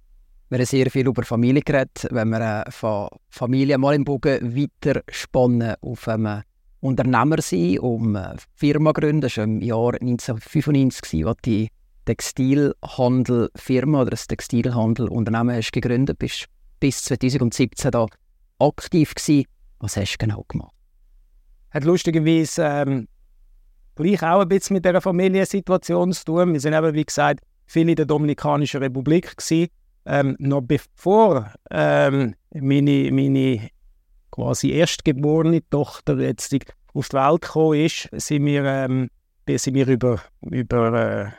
Wir 0.48 0.58
haben 0.58 0.66
sehr 0.66 0.90
viel 0.90 1.06
über 1.06 1.22
Familie 1.22 1.62
geredet. 1.62 2.08
Wenn 2.10 2.30
wir 2.30 2.66
äh, 2.66 2.70
von 2.70 3.08
Familie 3.28 3.78
mal 3.78 3.94
im 3.94 4.04
Bogen 4.04 4.56
weiter 4.56 5.02
spannen 5.08 5.74
auf 5.80 6.08
ähm, 6.08 6.42
Unternehmer 6.80 7.40
sein, 7.40 7.78
um 7.78 8.16
äh, 8.16 8.34
Firma 8.56 8.92
gründen. 8.92 9.20
Das 9.20 9.36
war 9.36 9.44
im 9.44 9.60
Jahr 9.60 9.94
1995, 9.94 11.26
als 11.26 11.38
die 11.44 11.68
Textilhandelfirma 12.10 14.02
oder 14.02 14.12
ein 14.12 14.18
Textilhandelunternehmen 14.28 15.54
hast 15.54 15.70
gegründet, 15.70 16.18
bist 16.18 16.46
bis 16.80 17.04
2017 17.04 17.92
da 17.92 18.06
aktiv 18.58 19.14
gewesen. 19.14 19.44
Was 19.78 19.96
hast 19.96 20.14
du 20.14 20.18
genau 20.26 20.44
gemacht? 20.48 20.74
Hat 21.70 21.84
lustigerweise 21.84 22.64
ähm, 22.64 23.06
gleich 23.94 24.24
auch 24.24 24.40
ein 24.40 24.48
bisschen 24.48 24.74
mit 24.74 24.84
dieser 24.84 25.00
Familiensituation 25.00 26.12
zu 26.12 26.24
tun. 26.24 26.52
Wir 26.52 26.58
sind 26.58 26.74
eben, 26.74 26.94
wie 26.94 27.04
gesagt, 27.04 27.44
viel 27.66 27.88
in 27.88 27.94
der 27.94 28.06
Dominikanischen 28.06 28.82
Republik 28.82 29.36
gewesen. 29.36 29.68
Ähm, 30.04 30.34
noch 30.40 30.62
bevor 30.62 31.52
ähm, 31.70 32.34
meine, 32.52 33.12
meine 33.12 33.68
quasi 34.32 34.70
erstgeborene 34.72 35.62
Tochter 35.70 36.18
jetzt 36.18 36.52
auf 36.92 37.08
die 37.08 37.16
Welt 37.16 37.42
gekommen 37.42 37.84
ist, 37.84 38.08
sind 38.12 38.46
wir, 38.46 38.64
ähm, 38.64 39.10
sind 39.48 39.74
wir 39.74 39.86
über, 39.86 40.20
über 40.40 40.92
äh, 40.92 41.30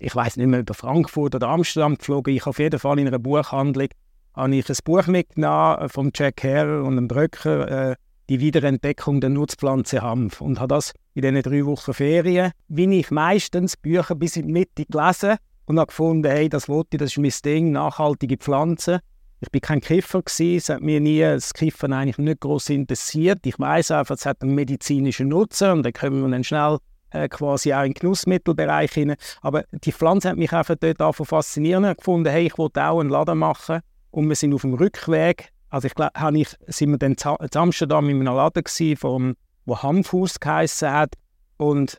ich 0.00 0.16
weiß 0.16 0.36
nicht 0.38 0.46
mehr, 0.46 0.60
über 0.60 0.74
Frankfurt 0.74 1.34
oder 1.34 1.48
Amsterdam 1.48 1.96
geflogen. 1.96 2.34
Ich 2.34 2.46
auf 2.46 2.58
jeden 2.58 2.80
Fall 2.80 2.98
in 2.98 3.06
einer 3.06 3.18
Buchhandlung 3.18 3.88
habe 4.34 4.56
ich 4.56 4.68
ein 4.68 4.76
Buch 4.84 5.06
mitgenommen 5.06 5.88
von 5.88 6.10
Jack 6.14 6.42
Hare 6.42 6.82
und 6.82 6.96
einem 6.96 7.08
Bröcker, 7.08 7.90
äh, 7.90 7.96
die 8.28 8.40
Wiederentdeckung 8.40 9.20
der 9.20 9.28
Nutzpflanze 9.30 10.02
Hanf. 10.02 10.40
Und 10.40 10.58
habe 10.58 10.68
das 10.74 10.92
in 11.14 11.22
diesen 11.22 11.42
drei 11.42 11.66
Wochen 11.66 11.92
Ferien, 11.92 12.52
wie 12.68 12.98
ich 12.98 13.10
meistens 13.10 13.76
Bücher 13.76 14.14
bis 14.14 14.36
in 14.36 14.46
die 14.46 14.52
Mitte 14.52 14.86
gelesen 14.86 15.36
und 15.66 15.78
habe 15.78 15.88
gefunden, 15.88 16.30
hey, 16.30 16.48
das 16.48 16.68
wollte 16.68 16.90
ich, 16.92 16.98
das 16.98 17.10
ist 17.10 17.18
mein 17.18 17.32
Ding, 17.44 17.72
nachhaltige 17.72 18.38
Pflanzen. 18.38 19.00
Ich 19.40 19.50
bin 19.50 19.60
kein 19.60 19.80
Kiffer 19.80 20.22
gewesen, 20.22 20.56
es 20.56 20.68
hat 20.68 20.80
mir 20.80 21.00
nie 21.00 21.20
das 21.20 21.52
Kiffen 21.52 21.92
eigentlich 21.92 22.18
nicht 22.18 22.40
groß 22.40 22.70
interessiert. 22.70 23.40
Ich 23.46 23.58
weiß 23.58 23.90
einfach, 23.90 24.14
es 24.14 24.26
hat 24.26 24.42
einen 24.42 24.54
medizinischen 24.54 25.28
Nutzen 25.28 25.70
und 25.72 25.82
dann 25.82 25.92
können 25.92 26.22
wir 26.22 26.28
dann 26.28 26.44
schnell 26.44 26.78
äh, 27.10 27.28
quasi 27.28 27.72
auch 27.72 27.82
in 27.82 27.92
den 27.92 27.94
Genussmittelbereich 27.94 28.92
hinein. 28.92 29.16
Aber 29.42 29.64
die 29.72 29.92
Pflanze 29.92 30.30
hat 30.30 30.36
mich 30.36 30.52
einfach 30.52 30.76
dort 30.78 31.00
auch 31.00 31.12
faszinieren 31.12 31.84
und 31.84 31.98
gefunden, 31.98 32.30
hey, 32.30 32.46
ich 32.46 32.58
wollte 32.58 32.82
auch 32.84 33.00
einen 33.00 33.10
Laden 33.10 33.38
machen. 33.38 33.80
Und 34.10 34.28
wir 34.28 34.36
sind 34.36 34.54
auf 34.54 34.62
dem 34.62 34.74
Rückweg, 34.74 35.52
also 35.70 35.86
ich 35.86 35.94
glaube, 35.94 36.12
ich, 36.34 36.48
sind 36.66 36.90
wir 36.90 36.98
dann 36.98 37.12
in 37.12 37.48
Amsterdam 37.54 38.08
in 38.08 38.16
einem 38.16 38.34
Laden 38.34 38.64
gewesen, 38.64 38.96
vom, 38.96 39.36
wo 39.66 39.80
Hanfhaus 39.80 40.40
geheissen 40.40 40.92
hat. 40.92 41.14
Und 41.58 41.98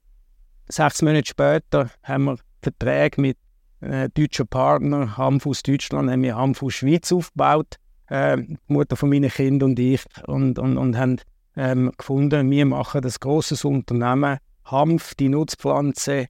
sechs 0.67 1.01
Monate 1.01 1.27
später 1.27 1.89
haben 2.03 2.25
wir 2.25 2.37
Verträge 2.61 3.21
mit 3.21 3.37
äh, 3.79 4.09
deutschen 4.09 4.47
Partnern, 4.47 5.17
Hanfhaus 5.17 5.63
Deutschland, 5.63 6.11
haben 6.11 6.21
wir 6.21 6.35
Hanfhaus 6.35 6.73
Schweiz 6.73 7.11
aufgebaut, 7.11 7.77
äh, 8.07 8.37
die 8.37 8.57
Mutter 8.67 8.95
von 8.95 9.09
meinen 9.09 9.29
Kindern 9.29 9.71
und 9.71 9.79
ich, 9.79 10.03
und, 10.27 10.59
und, 10.59 10.77
und 10.77 10.97
haben 10.97 11.19
ähm, 11.55 11.91
gefunden, 11.97 12.49
wir 12.51 12.65
machen 12.65 13.01
das 13.01 13.19
grosses 13.19 13.65
Unternehmen, 13.65 14.37
Hanf, 14.65 15.15
die 15.15 15.29
Nutzpflanze, 15.29 16.27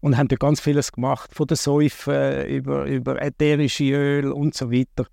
und 0.00 0.18
haben 0.18 0.28
da 0.28 0.36
ganz 0.36 0.60
vieles 0.60 0.92
gemacht, 0.92 1.34
von 1.34 1.46
der 1.46 1.56
Säufe 1.56 2.42
über, 2.42 2.84
über 2.84 3.22
ätherische 3.22 3.84
Öl 3.84 4.32
und 4.32 4.54
so 4.54 4.70
weiter. 4.70 5.06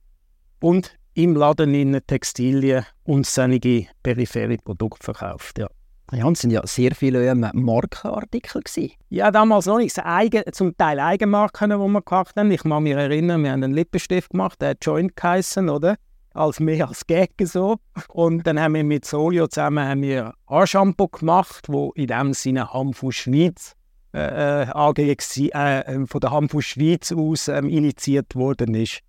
Und 0.60 0.98
im 1.14 1.36
Laden 1.36 1.74
in 1.74 2.00
Textilien 2.06 2.86
und 3.04 3.28
einige 3.40 3.88
periphere 4.04 4.58
Produkte 4.58 5.04
verkauft, 5.06 5.60
ja. 5.60 5.68
Ja, 6.14 6.30
es 6.30 6.42
sind 6.42 6.52
ja 6.52 6.62
sehr 6.68 6.94
viele 6.94 7.26
ähm, 7.26 7.50
Markenartikel 7.54 8.62
gewesen. 8.62 8.92
Ja, 9.08 9.32
damals 9.32 9.66
noch 9.66 9.78
nicht. 9.78 9.98
Eigen, 9.98 10.44
zum 10.52 10.76
Teil 10.76 11.00
Eigenmarken, 11.00 11.70
die 11.70 11.78
wir 11.78 12.02
gemacht 12.02 12.36
haben. 12.36 12.52
Ich 12.52 12.64
kann 12.64 12.84
mich 12.84 12.94
erinnern, 12.94 13.44
wir 13.44 13.52
haben 13.54 13.64
einen 13.64 13.74
Lippenstift 13.74 14.32
gemacht, 14.32 14.62
der 14.62 14.72
hat 14.72 14.86
Joint 14.86 15.16
geheissen, 15.16 15.70
oder? 15.70 15.96
Als 16.34 16.60
mehr 16.60 16.88
als 16.88 17.06
Gag 17.06 17.32
so. 17.44 17.78
Und 18.10 18.48
dann 18.48 18.60
haben 18.60 18.76
wir 18.76 18.84
mit 18.84 19.06
Solio 19.06 19.48
zusammen 19.48 19.88
haben 19.88 20.02
wir 20.02 20.34
Haarshampoo 20.50 21.08
gemacht, 21.08 21.68
wo 21.68 21.92
in 21.92 22.08
dem 22.08 22.34
Sinne 22.34 22.74
Hanfu 22.74 23.12
Schweiz 23.12 23.74
äh, 24.14 24.64
äh, 24.64 25.12
äh, 25.12 26.08
von 26.08 26.22
der 26.22 26.32
Hanfu 26.32 26.62
Schweiz 26.62 27.12
aus 27.12 27.48
ähm, 27.48 27.68
initiiert 27.68 28.36
worden 28.36 28.76
ist. 28.76 29.00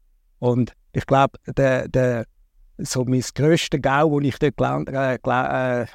Und 0.40 0.72
ich 0.92 1.06
glaube, 1.06 1.38
der, 1.46 1.88
der 1.88 2.26
so 2.78 3.04
mein 3.04 3.22
grösstes 3.34 3.80
Gau, 3.80 4.18
das 4.18 4.28
ich 4.28 4.38
dort 4.38 4.88
äh, 4.88 5.14
äh, 5.14 5.82
äh, 5.82 5.86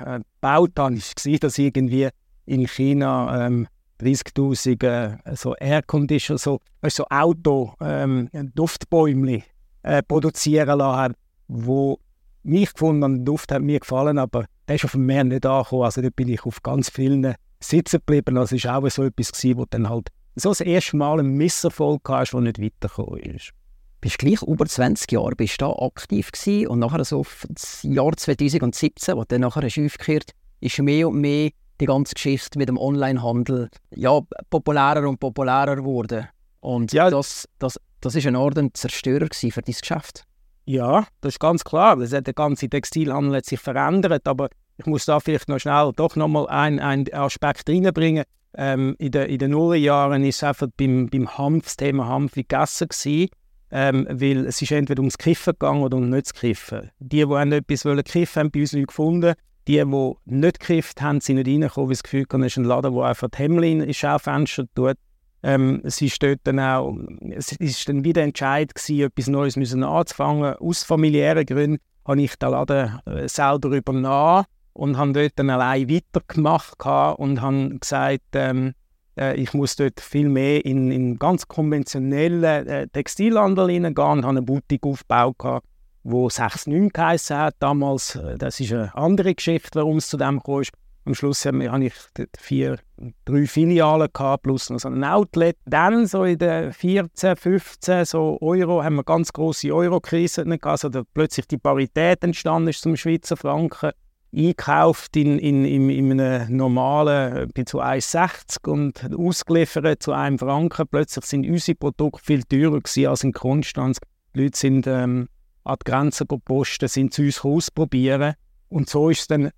gebaut 0.41 0.71
habe, 0.77 0.95
war, 0.95 1.39
dass 1.39 1.57
irgendwie 1.57 2.09
in 2.45 2.67
China 2.67 3.45
ähm, 3.45 3.67
30'000 4.01 4.83
äh, 4.85 5.35
so 5.35 5.55
Airconditioner, 5.55 6.37
so, 6.37 6.59
so 6.87 7.05
Auto, 7.09 7.73
ähm, 7.81 8.29
Duftbäumchen 8.55 9.43
äh, 9.87 10.03
produzieren 10.03 10.79
lassen 10.79 11.15
wo 11.49 11.99
mich 12.43 12.73
gefunden 12.73 13.15
der 13.15 13.23
Duft 13.23 13.51
hat 13.51 13.61
mir 13.61 13.79
gefallen, 13.79 14.17
aber 14.17 14.45
der 14.67 14.75
ist 14.75 14.85
auf 14.85 14.91
dem 14.91 15.05
Meer 15.05 15.23
nicht 15.23 15.45
angekommen. 15.45 15.83
Also 15.83 16.01
da 16.01 16.09
bin 16.13 16.27
ich 16.27 16.45
auf 16.45 16.61
ganz 16.61 16.89
vielen 16.89 17.35
sitzen 17.61 17.99
geblieben. 17.99 18.35
Das 18.35 18.51
war 18.51 18.77
auch 18.77 18.89
so 18.89 19.03
etwas, 19.03 19.31
gewesen, 19.31 19.57
wo 19.57 19.65
dann 19.65 19.87
halt 19.87 20.09
so 20.35 20.49
das 20.49 20.59
erste 20.59 20.97
Mal 20.97 21.19
ein 21.19 21.37
Misserfolg 21.37 22.01
hast, 22.09 22.33
der 22.33 22.41
nicht 22.41 22.61
weitergekommen 22.61 23.19
ist 23.19 23.53
bist 23.99 24.19
gleich 24.19 24.41
über 24.43 24.65
20 24.65 25.11
Jahre 25.11 25.35
bist 25.35 25.61
da 25.61 25.71
aktiv 25.71 26.31
gewesen 26.31 26.67
und 26.67 26.79
nachher 26.79 27.03
so 27.03 27.25
das 27.49 27.81
Jahr 27.83 28.15
2017, 28.15 29.15
wo 29.15 29.23
dann 29.23 29.41
nachher 29.41 29.63
ist 29.63 29.79
aufgekehrt, 29.79 30.31
ist 30.59 30.79
mehr 30.79 31.07
und 31.07 31.19
mehr 31.19 31.49
die 31.79 31.85
ganze 31.85 32.13
Geschichte 32.13 32.57
mit 32.57 32.69
dem 32.69 32.77
Onlinehandel 32.77 33.69
ja, 33.95 34.21
populärer 34.49 35.07
und 35.07 35.19
populärer 35.19 35.77
geworden. 35.77 36.27
Und 36.59 36.93
ja. 36.93 37.09
das, 37.09 37.47
das, 37.59 37.79
das 38.01 38.15
ist 38.15 38.27
ein 38.27 38.35
ein 38.35 38.73
Zerstörer 38.73 39.27
für 39.31 39.61
dein 39.61 39.75
Geschäft. 39.79 40.25
Ja, 40.65 41.07
das 41.21 41.35
ist 41.35 41.39
ganz 41.39 41.63
klar. 41.63 41.95
Das 41.95 42.13
hat 42.13 42.27
der 42.27 42.33
ganze 42.33 42.69
Textilhandel 42.69 43.43
sich 43.43 43.59
verändert, 43.59 44.27
aber 44.27 44.49
ich 44.77 44.85
muss 44.85 45.05
da 45.05 45.19
vielleicht 45.19 45.49
noch 45.49 45.59
schnell 45.59 45.91
doch 45.95 46.15
nochmal 46.15 46.47
einen, 46.47 47.11
Aspekt 47.13 47.69
reinbringen. 47.69 48.25
Ähm, 48.53 48.95
in, 48.99 49.11
den, 49.11 49.29
in 49.29 49.39
den 49.39 49.51
Nullerjahren 49.51 50.21
war 50.21 50.29
es 50.29 50.43
einfach 50.43 50.67
beim, 50.77 51.07
beim 51.07 51.37
Hanf, 51.37 51.65
das 51.65 51.77
Thema 51.77 52.07
Hanf 52.07 52.33
gegessen 52.33 52.87
gewesen 52.87 53.29
ähm, 53.71 54.07
weil 54.09 54.45
es 54.45 54.61
ist 54.61 54.71
entweder 54.71 55.01
ums 55.01 55.17
Kiffen 55.17 55.53
gegangen 55.53 55.83
oder 55.83 55.97
um 55.97 56.09
nicht 56.09 56.27
zu 56.27 56.33
kiffen. 56.33 56.91
Die, 56.99 57.17
die 57.17 57.25
haben 57.25 57.51
etwas 57.51 57.85
wollen 57.85 58.03
kiffen, 58.03 58.39
haben 58.39 58.51
bei 58.51 58.61
uns 58.61 58.73
nicht 58.73 58.87
gefunden. 58.87 59.33
Die, 59.67 59.83
die 59.83 60.13
nicht 60.25 60.59
gekifft 60.59 61.01
haben, 61.01 61.19
sind 61.19 61.35
nicht 61.37 61.47
reingekommen, 61.47 61.89
weil 61.89 61.95
sie 61.95 62.01
das 62.01 62.03
Gefühl 62.03 62.23
hatten, 62.23 62.43
es 62.43 62.53
ist 62.53 62.57
ein 62.57 62.63
Laden, 62.63 62.93
der 62.93 63.03
einfach 63.03 63.27
die 63.29 63.37
Hemmli 63.37 63.71
ins 63.73 63.97
Schaufenster 63.97 64.65
tut. 64.73 64.95
Ähm, 65.43 65.81
es 65.83 66.01
ist 66.01 66.21
dort 66.23 66.39
dann 66.43 66.59
auch, 66.59 66.95
es 67.29 67.51
ist 67.53 67.87
dann 67.87 68.03
wieder 68.03 68.23
Entscheid 68.23 68.73
gewesen, 68.73 69.05
etwas 69.05 69.27
Neues 69.27 69.55
müssen 69.55 69.83
anzufangen. 69.83 70.55
Aus 70.55 70.83
familiären 70.83 71.45
Gründen 71.45 71.79
habe 72.05 72.21
ich 72.21 72.35
den 72.35 72.49
Laden 72.49 72.99
äh, 73.05 73.27
selber 73.27 73.69
übernommen 73.69 74.45
und 74.73 74.97
habe 74.97 75.13
dort 75.13 75.33
dann 75.35 75.49
allein 75.49 75.89
weitergemacht 75.89 76.83
und 77.19 77.41
habe 77.41 77.77
gesagt, 77.79 78.23
ähm, 78.33 78.73
äh, 79.17 79.35
ich 79.35 79.53
muss 79.53 79.75
dort 79.75 79.99
viel 79.99 80.29
mehr 80.29 80.63
in, 80.65 80.91
in 80.91 81.17
ganz 81.17 81.47
konventionellen 81.47 82.67
äh, 82.67 82.87
Textilhandel 82.87 83.69
hineingehen 83.69 84.07
und 84.09 84.23
habe 84.23 84.37
eine 84.37 84.41
Boutique 84.43 84.85
aufgebaut, 84.85 85.61
wo 86.03 86.27
6-9 86.27 86.91
geheißen 86.93 87.37
hat 87.37 87.55
damals. 87.59 88.15
Äh, 88.15 88.37
das 88.37 88.59
ist 88.59 88.71
eine 88.71 88.95
andere 88.95 89.35
Geschichte, 89.35 89.79
warum 89.79 89.97
es 89.97 90.07
zu 90.07 90.17
dem 90.17 90.41
kam. 90.41 90.63
Am 91.07 91.15
Schluss 91.15 91.45
habe 91.45 91.63
ich 91.85 91.93
vier, 92.37 92.79
drei 93.23 93.45
Filialen 93.45 94.09
gehabt, 94.11 94.43
plus 94.43 94.69
noch 94.69 94.79
so 94.79 94.89
ein 94.89 95.05
Outlet. 95.05 95.55
Dann, 95.65 96.05
so 96.05 96.25
in 96.25 96.37
den 96.37 96.73
14, 96.73 97.37
15 97.37 98.03
so 98.03 98.37
Euro, 98.41 98.83
haben 98.83 98.95
wir 98.95 99.05
ganz 99.05 99.31
große 99.31 99.73
Euro-Krise 99.73 100.43
gehabt, 100.43 100.65
also 100.65 100.89
da 100.89 101.03
plötzlich 101.13 101.47
die 101.47 101.57
Parität 101.57 102.25
entstanden 102.25 102.67
ist 102.67 102.81
zum 102.81 102.97
Schweizer 102.97 103.37
Franken 103.37 103.91
eingekauft 104.35 105.15
in, 105.15 105.39
in, 105.39 105.63
in, 105.63 105.89
in 105.89 106.19
einem 106.19 106.57
normalen 106.57 107.49
bei 107.55 107.63
zu 107.63 107.81
1,60 107.81 108.69
und 108.69 109.09
ausgeliefert 109.17 110.03
zu 110.03 110.11
einem 110.11 110.37
Franken. 110.37 110.89
Plötzlich 110.91 111.23
sind 111.23 111.47
unsere 111.47 111.77
Produkte 111.77 112.25
viel 112.25 112.43
teurer 112.43 112.81
als 113.09 113.23
in 113.23 113.31
Konstanz. 113.31 113.99
Die 114.35 114.43
Leute 114.43 114.57
sind 114.57 114.87
ähm, 114.87 115.29
an 115.63 115.77
die 115.81 115.89
Grenze 115.89 116.25
gepostet, 116.25 116.91
sind 116.91 117.13
zu 117.13 117.21
uns 117.21 117.45
ausprobieren. 117.45 118.33
Und 118.67 118.89
so 118.89 119.09
ist 119.09 119.21
es 119.21 119.27
dann 119.27 119.51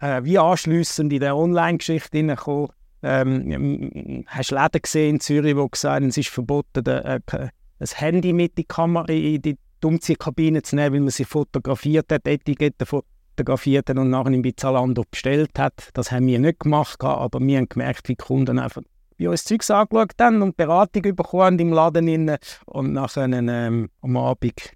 äh, 0.00 0.24
wie 0.24 0.38
anschliessend 0.38 1.12
in 1.12 1.20
der 1.20 1.36
Online-Geschichte 1.36 2.18
hineingekommen. 2.18 2.68
Ähm, 3.02 4.24
hast 4.26 4.50
Läden 4.50 4.82
gesehen 4.82 5.14
in 5.14 5.20
Zürich, 5.20 5.54
die 5.54 5.70
gesagt 5.70 5.96
haben, 5.96 6.08
es 6.08 6.16
ist 6.16 6.30
verboten, 6.30 6.84
äh, 6.86 7.20
ein 7.30 7.50
Handy 7.94 8.32
mit 8.32 8.50
in 8.52 8.54
die 8.56 8.64
Kamera 8.64 9.06
in 9.08 9.40
die 9.40 9.56
Umziehkabine 9.84 10.62
zu 10.62 10.76
nehmen, 10.76 10.94
weil 10.94 11.00
man 11.00 11.10
sie 11.10 11.24
fotografiert 11.24 12.10
hat, 12.10 12.26
Etiketten 12.26 12.86
fotografiert 12.86 13.90
und 13.90 14.10
nachher 14.10 14.32
in 14.32 14.56
Zalando 14.56 15.04
bestellt 15.08 15.56
hat. 15.58 15.90
Das 15.94 16.10
haben 16.10 16.26
wir 16.26 16.40
nicht 16.40 16.60
gemacht, 16.60 17.02
aber 17.04 17.40
wir 17.40 17.58
haben 17.58 17.68
gemerkt, 17.68 18.08
wie 18.08 18.14
die 18.14 18.24
Kunden 18.24 18.58
einfach 18.58 18.82
bei 19.18 19.28
uns 19.28 19.44
Zeugs 19.44 19.70
angeschaut 19.70 20.14
haben 20.20 20.42
und 20.42 20.56
Beratung 20.56 21.02
bekommen 21.02 21.58
im 21.58 21.72
Laden 21.72 22.08
rein 22.08 22.38
und 22.66 22.92
nachher 22.92 23.28
ähm, 23.28 23.90
am 24.00 24.16
Abend 24.16 24.72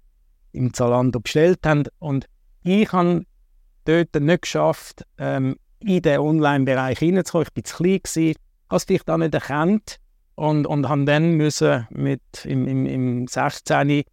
im 0.51 0.73
Zalando 0.73 1.19
bestellt 1.19 1.65
haben. 1.65 1.83
Und 1.99 2.27
ich 2.63 2.91
habe 2.91 3.25
dort 3.85 4.15
nicht 4.15 4.41
geschafft, 4.43 5.05
ähm, 5.17 5.57
in 5.79 6.01
den 6.01 6.19
Online-Bereich 6.19 6.99
hineinzukommen. 6.99 7.47
Ich 7.47 7.55
war 7.55 7.63
zu 7.63 7.75
klein, 7.75 7.99
gewesen, 8.03 8.35
habe 8.69 8.77
es 8.77 8.83
vielleicht 8.85 9.09
auch 9.09 9.17
nicht 9.17 9.33
erkannt 9.33 9.97
und, 10.35 10.65
und 10.65 10.89
habe 10.89 11.05
dann 11.05 11.33
müssen 11.33 11.87
mit 11.91 12.21
im, 12.45 12.67
im, 12.67 12.85
im 12.85 13.27
16 13.27 14.03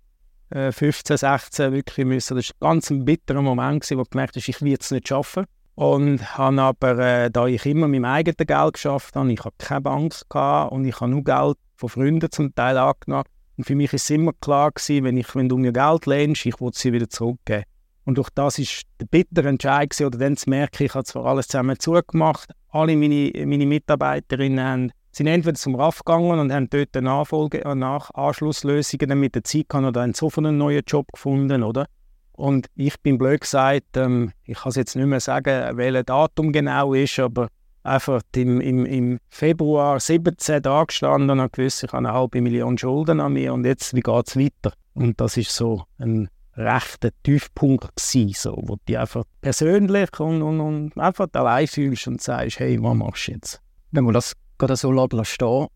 15, 0.53 1.15
äh, 1.15 1.19
16 1.19 1.73
wirklich 1.73 2.07
müssen. 2.07 2.37
Das 2.37 2.51
war 2.59 2.73
ein 2.73 2.81
ganz 2.81 2.93
bitterer 3.05 3.43
Moment, 3.43 3.89
wo 3.91 4.03
ich 4.03 4.11
gemerkt 4.11 4.35
habe, 4.35 4.45
ich 4.47 4.63
werde 4.63 4.81
es 4.81 4.91
nicht 4.91 5.09
schaffen. 5.09 5.45
Und 5.77 6.37
habe 6.37 6.61
aber, 6.61 6.99
äh, 6.99 7.31
da 7.31 7.47
ich 7.47 7.65
immer 7.65 7.89
mit 7.89 8.01
meinem 8.01 8.13
eigenen 8.13 8.47
Geld 8.47 8.73
geschafft 8.75 9.17
habe, 9.17 9.33
ich 9.33 9.41
habe 9.41 9.55
keine 9.59 9.83
gehabt 9.83 10.73
und 10.73 10.85
ich 10.85 11.01
habe 11.01 11.11
nur 11.11 11.25
Geld 11.25 11.57
von 11.77 11.89
Freunden 11.89 12.31
zum 12.31 12.55
Teil 12.55 12.77
angenommen. 12.77 13.25
Und 13.57 13.65
für 13.65 13.75
mich 13.75 13.93
war 13.93 13.97
es 13.97 14.11
immer 14.11 14.33
klar 14.41 14.73
gewesen, 14.73 15.05
wenn, 15.05 15.17
ich, 15.17 15.35
wenn 15.35 15.49
du 15.49 15.57
mir 15.57 15.73
Geld 15.73 16.07
lehnst, 16.07 16.45
ich 16.45 16.61
will 16.61 16.71
sie 16.75 16.93
wieder 16.93 17.09
zurückgeben. 17.09 17.65
Und 18.05 18.19
durch 18.19 18.31
das 18.31 18.59
ist 18.59 18.83
der 19.01 19.07
bittere 19.07 19.49
Entscheid 19.49 19.91
gewesen, 19.91 20.07
oder 20.07 20.19
dann 20.19 20.37
zu 20.37 20.51
merken, 20.51 20.85
ich 20.85 20.95
habe 20.95 21.05
zwar 21.05 21.27
alles 21.27 21.49
zusammen 21.49 21.79
zugemacht, 21.79 22.51
alle 22.71 22.97
meine, 22.97 23.33
meine 23.47 23.67
Mitarbeiterinnen 23.67 24.65
haben 24.65 24.93
sind 25.13 25.27
entweder 25.27 25.57
zum 25.57 25.75
RAF 25.75 26.05
gegangen 26.05 26.39
und 26.39 26.53
haben 26.53 26.71
dort 26.71 26.97
eine 26.97 27.07
Nachfolge, 27.07 27.63
nach 27.75 28.11
Anschlusslösungen 28.15 29.19
mit 29.19 29.35
der 29.35 29.45
Zeit 29.45 29.69
gehabt 29.69 29.87
oder 29.87 30.03
haben 30.03 30.15
so 30.15 30.31
einen 30.37 30.57
neuen 30.57 30.83
Job 30.87 31.07
gefunden, 31.13 31.63
oder? 31.63 31.87
Und 32.33 32.69
ich 32.75 32.99
bin 33.01 33.19
blöd 33.19 33.41
gesagt, 33.41 33.97
ähm, 33.97 34.33
ich 34.45 34.59
kann 34.59 34.71
es 34.71 34.77
jetzt 34.77 34.97
nicht 34.97 35.07
mehr 35.07 35.21
sagen, 35.21 35.77
welches 35.77 36.05
Datum 36.07 36.53
genau 36.53 36.95
ist, 36.95 37.19
aber 37.19 37.49
einfach 37.83 38.23
im, 38.35 38.61
im, 38.61 38.87
im 38.87 39.19
Februar 39.29 40.01
17 40.01 40.63
da 40.63 40.85
gestanden 40.85 41.41
und 41.41 41.53
gewusst, 41.53 41.85
ich 41.85 41.93
habe 41.93 42.07
eine 42.09 42.13
halbe 42.13 42.41
Million 42.41 42.79
Schulden 42.79 43.21
an 43.21 43.33
mir 43.33 43.53
und 43.53 43.65
jetzt, 43.65 43.95
wie 43.95 44.01
geht 44.01 44.29
es 44.29 44.37
weiter? 44.37 44.73
Und 44.95 45.21
das 45.21 45.37
ist 45.37 45.55
so 45.55 45.85
ein 45.99 46.29
rechter 46.61 47.11
Tiefpunkt 47.23 47.97
gewesen, 47.97 48.33
so, 48.35 48.63
wo 48.67 48.77
du 48.85 49.01
einfach 49.01 49.25
persönlich 49.41 50.21
und, 50.21 50.43
und, 50.43 50.61
und 50.61 50.99
einfach 50.99 51.29
allein 51.33 51.67
fühlst 51.67 52.07
und 52.07 52.23
sagst, 52.23 52.61
hey, 52.61 52.83
was 52.83 52.95
machst 52.95 53.29
du 53.29 53.33
jetzt? 53.33 53.61
Wenn 53.91 54.05
man 54.05 54.15
das 54.15 54.35
gerade 54.59 54.77
so 54.77 54.93
stehen 55.25 55.67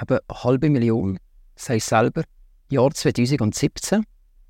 eben 0.00 0.18
eine 0.28 0.42
halbe 0.42 0.70
Million, 0.70 1.18
sagst 1.56 1.88
selber, 1.88 2.24
Jahr 2.68 2.90
2017. 2.90 4.04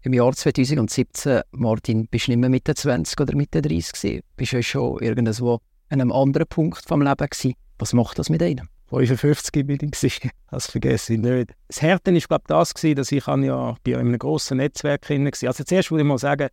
Im 0.04 0.14
Jahr 0.14 0.32
2017, 0.32 1.42
Martin, 1.52 2.06
bist 2.08 2.26
du 2.26 2.32
nicht 2.32 2.40
mehr 2.40 2.50
Mitte 2.50 2.74
20 2.74 3.20
oder 3.20 3.36
Mitte 3.36 3.62
30 3.62 3.92
gewesen. 3.92 4.20
Bist 4.36 4.52
du 4.52 4.62
schon 4.62 4.98
irgendwo 5.00 5.60
an 5.90 6.00
einem 6.00 6.12
anderen 6.12 6.46
Punkt 6.48 6.84
vom 6.86 7.02
Leben 7.02 7.16
gewesen. 7.16 7.54
Was 7.78 7.92
macht 7.92 8.18
das 8.18 8.30
mit 8.30 8.42
einem? 8.42 8.68
55 8.92 9.66
bin 9.66 9.78
ich, 10.02 10.30
das 10.50 10.66
vergesse 10.66 11.14
ich 11.14 11.20
nicht. 11.20 11.54
Das 11.68 11.82
Härte 11.82 12.12
war, 12.12 12.20
glaube 12.20 12.44
das, 12.46 12.74
gewesen, 12.74 12.96
dass 12.96 13.12
ich 13.12 13.26
ja 13.26 13.76
bei 13.84 13.96
einem 13.96 14.18
grossen 14.18 14.58
Netzwerk 14.58 15.02
drin 15.02 15.24
war. 15.24 15.48
Also 15.48 15.64
zuerst 15.64 15.90
würde 15.90 16.02
ich 16.02 16.08
mal 16.08 16.18
sagen, 16.18 16.48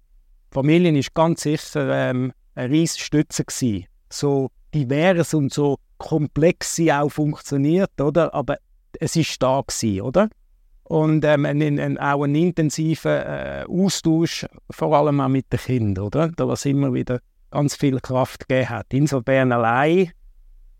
Familie 0.51 0.93
war 0.93 1.03
ganz 1.13 1.41
sicher 1.41 1.89
ähm, 2.09 2.33
eine 2.55 2.73
riesige 2.73 3.03
Stütze. 3.03 3.43
Gewesen. 3.43 3.85
So 4.09 4.49
divers 4.73 5.33
und 5.33 5.53
so 5.53 5.77
komplex 5.97 6.75
sie 6.75 6.91
auch 6.91 7.09
funktioniert, 7.09 7.99
oder? 8.01 8.33
Aber 8.33 8.57
es 8.99 9.15
ist 9.15 9.41
da 9.43 9.61
gewesen, 9.61 10.01
oder? 10.01 10.29
und 10.89 11.23
ähm, 11.23 11.45
ein, 11.45 11.61
ein, 11.79 11.97
auch 11.99 12.23
einen 12.23 12.33
intensiven 12.33 13.11
äh, 13.11 13.63
Austausch, 13.69 14.47
vor 14.71 14.97
allem 14.97 15.21
auch 15.21 15.27
mit 15.27 15.53
den 15.53 15.59
Kindern, 15.59 16.05
oder? 16.05 16.29
Da 16.29 16.47
was 16.47 16.65
immer 16.65 16.93
wieder 16.93 17.19
ganz 17.51 17.75
viel 17.75 17.99
Kraft 17.99 18.49
gegeben 18.49 18.69
hat. 18.69 18.87
Insofern 18.91 19.51
allein 19.51 20.11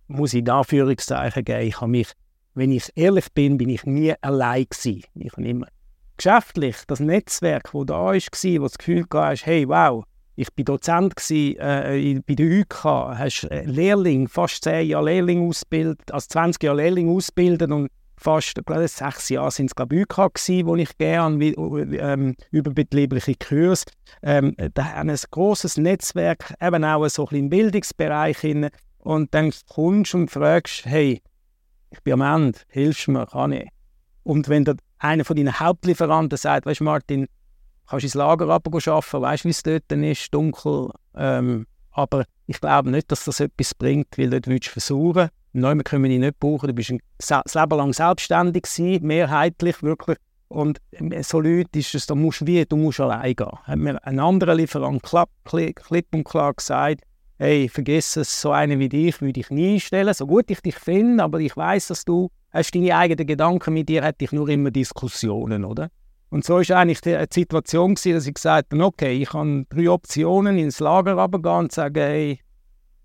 muss 0.10 0.34
ich 0.34 0.40
in 0.40 0.50
Anführungszeichen 0.50 1.46
geben, 1.46 1.68
ich 1.68 1.80
habe 1.80 1.92
mich, 1.92 2.12
wenn 2.56 2.72
ich 2.72 2.92
ehrlich 2.96 3.32
bin, 3.34 3.58
bin 3.58 3.70
ich 3.70 3.86
nie 3.86 4.14
allein 4.22 4.66
gewesen. 4.70 5.04
Ich 5.16 5.32
habe 5.32 5.48
immer 5.48 5.68
geschäftlich 6.18 6.76
das 6.88 7.00
Netzwerk, 7.00 7.72
das 7.72 7.86
da 7.86 7.94
war, 7.94 8.14
wo 8.14 8.64
das 8.64 8.78
Gefühl 8.78 9.06
hatte, 9.14 9.46
hey, 9.46 9.68
wow, 9.68 10.04
ich 10.36 10.48
war 10.56 10.64
Dozent 10.64 11.16
gewesen, 11.16 11.60
äh, 11.60 12.22
bei 12.26 12.34
der 12.34 12.62
UK, 12.62 12.84
hast 13.18 13.48
Lehrling, 13.66 14.28
fast 14.28 14.64
zehn 14.64 14.88
Jahre 14.88 15.06
Lehrling 15.06 15.48
ausgebildet, 15.48 16.12
also 16.12 16.28
20 16.30 16.64
Jahre 16.64 16.78
Lehrling 16.78 17.10
ausgebildet 17.10 17.72
und 17.72 17.90
fast 18.16 18.56
glaube 18.66 18.88
sechs 18.88 19.30
Jahre 19.30 19.52
sind 19.52 19.68
es 19.68 19.76
glaube 19.76 19.96
ich 19.96 20.02
UK 20.04 20.34
gewesen, 20.34 20.68
wo 20.68 20.76
ich 20.76 20.98
gerne 20.98 21.44
ähm, 21.46 22.36
überbetriebliche 22.52 23.36
Kurse. 23.36 23.86
Ähm, 24.22 24.56
da 24.74 24.94
haben 24.94 25.10
ein 25.10 25.20
großes 25.32 25.78
Netzwerk, 25.78 26.54
eben 26.62 26.84
auch 26.84 27.08
so 27.08 27.28
ein 27.28 27.36
im 27.36 27.50
Bildungsbereich 27.50 28.40
hin. 28.40 28.70
Und 29.00 29.34
dann 29.34 29.52
kommst 29.68 30.14
und 30.14 30.30
fragst, 30.30 30.86
hey, 30.86 31.22
ich 31.90 32.02
bin 32.04 32.22
am 32.22 32.44
Ende, 32.44 32.60
hilfst 32.68 33.08
du 33.08 33.12
mir, 33.12 33.26
kann 33.26 33.52
ich? 33.52 33.70
Und 34.24 34.50
wenn 34.50 34.66
der, 34.66 34.76
einer 35.00 35.26
von 35.26 35.36
deinen 35.36 35.60
Hauptlieferanten 35.60 36.38
sagt, 36.38 36.66
weißt 36.66 36.82
du 36.82 36.84
Martin, 36.84 37.28
kannst 37.88 38.04
du 38.04 38.08
ins 38.08 38.14
Lager 38.14 38.50
arbeiten, 38.50 38.74
weißt 38.74 39.44
du, 39.44 39.48
wie 39.48 39.52
es 39.52 39.64
dort 39.64 39.92
ist, 39.92 40.34
dunkel, 40.34 40.92
ähm, 41.16 41.66
aber 41.92 42.26
ich 42.46 42.62
glaube 42.62 42.92
nicht, 42.92 43.12
dass 43.12 43.26
das 43.26 43.40
etwas 43.40 43.74
bringt, 43.74 44.18
weil 44.18 44.30
dort 44.30 44.48
willst 44.48 44.68
du 44.68 44.72
versuchen. 44.72 45.30
Nein, 45.52 45.84
können 45.84 46.04
wir 46.04 46.10
dich 46.10 46.20
nicht 46.20 46.40
brauchen. 46.40 46.68
Du 46.68 46.74
bist 46.74 46.92
ein, 46.92 47.02
das 47.18 47.54
Leben 47.54 47.78
lang 47.78 47.94
selbstständig 47.94 48.64
gewesen, 48.64 49.06
mehrheitlich 49.06 49.82
wirklich. 49.82 50.18
Und 50.48 50.80
so 51.22 51.40
Leute 51.40 51.80
ist 51.80 51.94
es, 51.94 52.08
da 52.08 52.16
musst 52.16 52.42
du 52.42 52.48
wie, 52.48 52.66
du 52.66 52.76
musst 52.76 53.00
allein 53.00 53.36
gehen. 53.36 53.52
Hat 53.64 53.78
mir 53.78 54.04
ein 54.06 54.20
anderer 54.20 54.56
Lieferant 54.56 55.04
klipp 55.04 56.08
und 56.12 56.24
klar 56.24 56.54
gesagt, 56.54 57.04
hey, 57.40 57.70
vergiss 57.70 58.18
es, 58.18 58.42
so 58.42 58.52
einen 58.52 58.80
wie 58.80 58.90
dich 58.90 59.22
würde 59.22 59.40
ich 59.40 59.50
nie 59.50 59.74
einstellen, 59.74 60.14
so 60.14 60.28
gut 60.28 60.52
ich 60.52 60.62
dich 60.62 60.76
finde, 60.76 61.24
aber 61.24 61.40
ich 61.40 61.56
weiß, 61.56 61.88
dass 61.88 62.04
du 62.04 62.30
hast 62.52 62.76
deine 62.76 62.96
eigenen 62.96 63.26
Gedanken, 63.26 63.74
mit 63.74 63.88
dir 63.88 64.04
hätte 64.04 64.26
ich 64.26 64.32
nur 64.32 64.50
immer 64.50 64.72
Diskussionen, 64.72 65.64
oder? 65.64 65.90
Und 66.30 66.46
so 66.46 66.60
ist 66.60 66.72
eigentlich 66.72 67.02
die, 67.02 67.18
die 67.18 67.40
Situation 67.40 67.96
gewesen, 67.96 68.14
dass 68.14 68.28
ich 68.28 68.34
gesagt 68.34 68.74
habe, 68.74 68.84
okay, 68.84 69.14
ich 69.14 69.34
habe 69.34 69.66
drei 69.70 69.90
Optionen, 69.90 70.58
ins 70.58 70.80
Lager 70.80 71.14
runtergehen 71.14 71.56
und 71.56 71.72
sagen, 71.72 71.96
hey, 71.96 72.40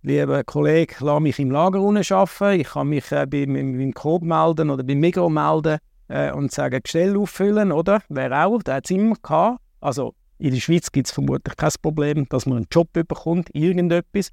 lieber 0.02 0.44
Kollege, 0.44 0.96
lass 1.00 1.20
mich 1.20 1.38
im 1.38 1.50
Lager 1.50 1.78
arbeiten. 1.78 2.60
Ich 2.60 2.68
kann 2.68 2.88
mich 2.88 3.10
äh, 3.12 3.26
beim, 3.26 3.54
beim 3.54 3.94
Coop 3.94 4.22
melden 4.22 4.68
oder 4.68 4.82
beim 4.82 4.98
Migros 4.98 5.32
melden 5.32 5.78
äh, 6.08 6.32
und 6.32 6.52
sagen, 6.52 6.80
Gestell 6.82 7.16
auffüllen, 7.16 7.72
oder? 7.72 8.02
Wäre 8.10 8.44
auch, 8.44 8.62
der 8.62 8.74
hat 8.74 8.84
es 8.84 8.90
immer 8.90 9.16
gehabt. 9.22 9.60
Also 9.80 10.14
in 10.38 10.52
der 10.52 10.60
Schweiz 10.60 10.90
gibt 10.90 11.06
es 11.06 11.12
vermutlich 11.12 11.56
kein 11.56 11.72
Problem, 11.80 12.26
dass 12.28 12.46
man 12.46 12.58
einen 12.58 12.66
Job 12.70 12.92
bekommt, 12.92 13.54
irgendetwas. 13.54 14.30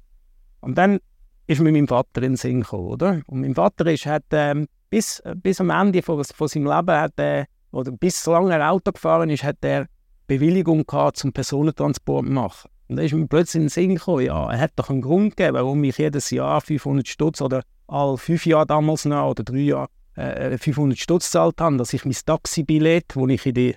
Und 0.60 0.76
dann 0.76 1.00
ist 1.46 1.60
mir 1.60 1.72
mein 1.72 1.88
Vater 1.88 2.22
in 2.22 2.32
den 2.32 2.36
Sinn 2.36 2.60
gekommen, 2.62 2.88
oder? 2.88 3.20
Und 3.26 3.40
mein 3.40 3.54
Vater 3.54 3.86
ist, 3.86 4.06
hat 4.06 4.24
ähm, 4.32 4.66
bis, 4.90 5.22
bis 5.36 5.60
am 5.60 5.70
Ende 5.70 6.02
von, 6.02 6.22
von 6.22 6.48
seinem 6.48 6.66
Leben, 6.66 7.00
hat, 7.00 7.18
äh, 7.18 7.44
oder 7.70 7.92
bis 7.92 8.22
solange 8.22 8.52
er 8.54 8.70
Auto 8.70 8.92
gefahren 8.92 9.30
ist, 9.30 9.44
hat 9.44 9.56
er 9.62 9.86
Bewilligung 10.26 10.86
gehabt, 10.86 11.16
zum 11.16 11.32
Personentransport 11.32 12.26
zu 12.26 12.32
machen. 12.32 12.70
Und 12.88 12.96
da 12.96 13.02
ist 13.02 13.14
mir 13.14 13.26
plötzlich 13.26 13.56
in 13.56 13.62
den 13.62 13.68
Sinn 13.70 13.94
gekommen, 13.94 14.26
ja, 14.26 14.50
er 14.50 14.58
hat 14.58 14.72
doch 14.76 14.90
einen 14.90 15.00
Grund 15.00 15.36
gegeben, 15.36 15.54
warum 15.54 15.82
ich 15.84 15.98
jedes 15.98 16.30
Jahr 16.30 16.60
500 16.60 17.08
Stutz 17.08 17.40
oder 17.40 17.62
all 17.86 18.16
fünf 18.16 18.44
Jahre 18.46 18.66
damals 18.66 19.04
noch 19.04 19.30
oder 19.30 19.44
drei 19.44 19.58
Jahre 19.58 19.88
äh, 20.14 20.58
500 20.58 20.98
Stutz 20.98 21.26
gezahlt 21.26 21.60
habe, 21.60 21.76
dass 21.76 21.92
ich 21.92 22.04
mein 22.04 22.16
Taxibillett, 22.24 23.14
wo 23.14 23.26
ich 23.28 23.46
in 23.46 23.54
die, 23.54 23.76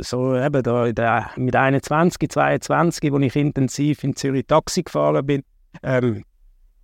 so 0.00 0.36
eben 0.36 0.62
da, 0.62 0.86
in 0.86 0.94
der, 0.94 1.30
mit 1.36 1.54
21, 1.54 2.30
22, 2.30 3.12
wo 3.12 3.18
ich 3.18 3.36
intensiv 3.36 4.02
in 4.02 4.16
Zürich 4.16 4.46
Taxi 4.46 4.82
gefahren 4.82 5.26
bin, 5.26 5.42
ähm, 5.82 6.24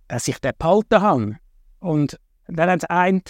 dass 0.07 0.27
ich 0.27 0.39
den 0.39 0.53
behalten 0.57 1.01
habe. 1.01 1.35
Und 1.79 2.19
dann 2.47 2.69
hat 2.69 2.83
es 2.83 2.89
ein, 2.89 3.23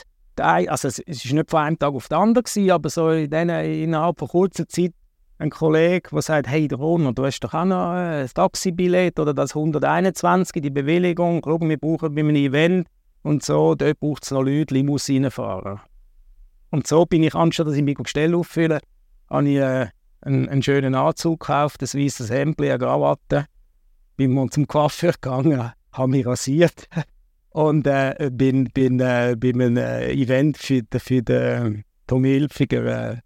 also 0.68 0.90
es 0.90 1.00
war 1.00 1.34
nicht 1.34 1.50
von 1.50 1.62
einem 1.62 1.80
Tag 1.80 1.94
auf 1.94 2.10
den 2.10 2.18
anderen, 2.18 2.44
gewesen, 2.44 2.72
aber 2.72 2.90
so 2.90 3.10
in 3.12 3.30
den, 3.30 3.50
innerhalb 3.50 4.20
von 4.20 4.28
kurzer 4.28 4.68
Zeit 4.68 4.94
ein 5.38 5.50
Kollege, 5.50 6.10
der 6.12 6.22
sagt, 6.22 6.48
hey 6.48 6.68
Ronald, 6.74 7.18
du 7.18 7.26
hast 7.26 7.40
doch 7.42 7.54
auch 7.54 7.66
noch 7.66 7.92
ein 7.92 8.28
Taxibillett 8.34 9.20
oder 9.20 9.34
das 9.34 9.56
121, 9.56 10.62
die 10.62 10.70
Bewilligung, 10.70 11.42
Glaub, 11.42 11.62
wir 11.62 11.78
brauchen 11.78 12.16
bei 12.16 12.22
einem 12.22 12.36
Event 12.36 12.88
und 13.24 13.44
so, 13.44 13.76
dort 13.76 14.00
braucht 14.00 14.24
es 14.24 14.32
noch 14.32 14.44
Leute, 14.44 14.74
Limousinen 14.74 15.32
Und 16.72 16.88
so 16.88 17.06
bin 17.06 17.24
ich, 17.24 17.36
anstatt 17.36 17.68
dass 17.68 17.76
ich 17.76 17.84
mich 17.84 17.96
Gestell 17.96 18.34
auffülle, 18.36 18.80
habe 19.30 19.50
ich 19.50 19.58
äh, 19.58 19.88
einen, 20.22 20.50
einen, 20.50 20.64
schönen 20.64 20.96
Anzug 20.96 21.42
gekauft, 21.42 21.82
ein 21.82 22.00
weißes 22.00 22.30
Hemd, 22.30 22.60
eine 22.62 22.78
Krawatte, 22.78 23.46
bin 24.18 24.34
mal 24.34 24.50
zum 24.50 24.68
Coiffeur 24.68 25.14
gegangen, 25.14 25.72
habe 25.92 26.08
mich 26.08 26.26
rasiert 26.26 26.88
und 27.52 27.88
äh, 27.88 28.30
bin, 28.32 28.66
bin 28.74 29.00
äh, 29.00 29.36
bei 29.38 29.50
einem 29.50 29.78
äh, 29.78 30.12
Event 30.12 30.58
für, 30.58 30.82
für 30.98 31.22
den 31.22 31.84
Tom 32.08 32.24
Hilfiger 32.24 33.14
äh, 33.14 33.18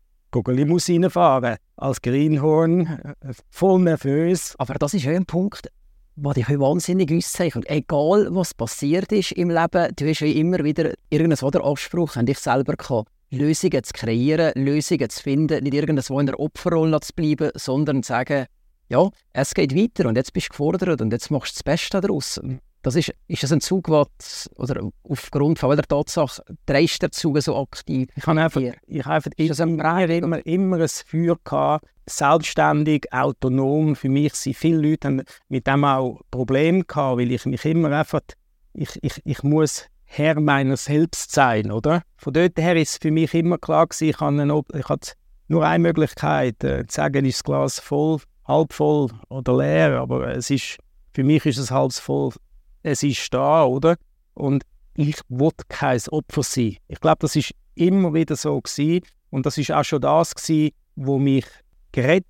Limousine 0.51 1.09
fahren 1.09 1.57
als 1.77 2.01
Greenhorn, 2.01 2.85
äh, 3.21 3.33
voll 3.49 3.81
nervös. 3.81 4.55
Aber 4.57 4.75
das 4.75 4.93
ist 4.93 5.07
ein 5.07 5.25
Punkt, 5.25 5.69
was 6.15 6.35
dich 6.35 6.47
wahnsinnig 6.47 7.11
auszeichnet. 7.11 7.65
Egal, 7.69 8.27
was 8.31 8.53
passiert 8.53 9.11
ist 9.11 9.31
im 9.33 9.49
Leben, 9.49 9.93
du 9.95 10.07
hast 10.07 10.21
immer 10.21 10.63
wieder 10.63 10.93
irgendeinen 11.09 11.61
Anspruch 11.61 12.15
an 12.15 12.25
dich 12.25 12.39
selber 12.39 12.73
gehabt. 12.75 13.09
Lösungen 13.31 13.83
zu 13.83 13.93
kreieren, 13.93 14.51
Lösungen 14.55 15.09
zu 15.09 15.21
finden, 15.23 15.63
nicht 15.63 15.73
irgendwo 15.73 16.19
in 16.19 16.25
der 16.25 16.39
Opferrolle 16.39 16.99
zu 16.99 17.13
bleiben, 17.13 17.51
sondern 17.55 18.03
zu 18.03 18.09
sagen, 18.09 18.47
ja, 18.89 19.09
es 19.33 19.53
geht 19.53 19.75
weiter 19.75 20.09
und 20.09 20.15
jetzt 20.15 20.33
bist 20.33 20.47
du 20.47 20.49
gefordert 20.51 21.01
und 21.01 21.13
jetzt 21.13 21.29
machst 21.29 21.53
du 21.53 21.57
das 21.57 21.63
Beste 21.63 22.01
daraus. 22.01 22.39
Das 22.81 22.95
ist, 22.95 23.13
ist 23.27 23.43
das 23.43 23.51
ein 23.51 23.61
Zug, 23.61 23.89
was, 23.89 24.49
oder 24.55 24.89
aufgrund 25.03 25.59
von 25.59 25.69
welcher 25.69 25.83
Tatsache 25.83 26.43
dreist 26.65 27.01
der 27.01 27.11
Zug 27.11 27.41
so 27.41 27.57
aktiv? 27.57 28.09
Ich 28.15 28.25
habe 28.25 28.41
einfach, 28.41 28.61
ich 28.87 29.05
habe 29.05 29.15
einfach 29.15 29.31
ist 29.35 29.59
ein 29.61 29.79
immer, 29.79 30.45
immer 30.45 30.79
ein 30.79 30.87
Feuer 30.87 31.37
gehabt, 31.43 31.85
selbstständig, 32.07 33.11
autonom. 33.11 33.95
Für 33.95 34.09
mich 34.09 34.33
sind 34.33 34.55
viele 34.55 34.89
Leute 34.89 35.23
mit 35.49 35.67
dem 35.67 35.83
auch 35.83 36.21
Probleme 36.31 36.85
gehabt, 36.85 37.19
weil 37.19 37.31
ich 37.31 37.45
mich 37.45 37.65
immer 37.65 37.91
einfach, 37.91 38.21
ich, 38.73 38.97
ich, 39.01 39.21
ich 39.25 39.43
muss 39.43 39.87
Herr 40.11 40.39
meiner 40.39 40.75
selbst 40.75 41.31
sein, 41.31 41.71
oder? 41.71 42.01
Von 42.17 42.33
dort 42.33 42.57
her 42.57 42.75
ist 42.75 43.01
für 43.01 43.11
mich 43.11 43.33
immer 43.33 43.57
klar 43.57 43.87
gewesen, 43.87 44.09
ich 44.09 44.19
habe, 44.19 44.63
ich 44.77 44.89
hatte 44.89 45.11
nur 45.47 45.65
eine 45.65 45.83
Möglichkeit, 45.83 46.63
äh, 46.63 46.85
zu 46.87 46.95
sagen, 46.95 47.25
ist 47.25 47.37
das 47.37 47.43
Glas 47.43 47.79
voll, 47.79 48.19
halb 48.47 48.73
voll 48.73 49.09
oder 49.29 49.57
leer, 49.57 49.99
aber 49.99 50.35
es 50.35 50.49
ist, 50.49 50.77
für 51.13 51.23
mich 51.23 51.45
ist 51.45 51.57
es 51.57 51.71
halb 51.71 51.93
voll 51.93 52.33
es 52.83 53.03
ist 53.03 53.33
da, 53.33 53.65
oder? 53.65 53.97
Und 54.33 54.63
ich 54.95 55.17
will 55.29 55.51
kein 55.67 56.01
Opfer 56.09 56.43
sein. 56.43 56.77
Ich 56.87 56.99
glaube, 56.99 57.17
das 57.21 57.35
ist 57.35 57.53
immer 57.75 58.13
wieder 58.13 58.35
so 58.35 58.59
gewesen. 58.59 59.05
Und 59.29 59.45
das 59.45 59.57
ist 59.57 59.71
auch 59.71 59.83
schon 59.83 60.01
das 60.01 60.33
gewesen, 60.33 60.73
wo 60.95 61.19
mich 61.19 61.45
gerettet 61.91 62.27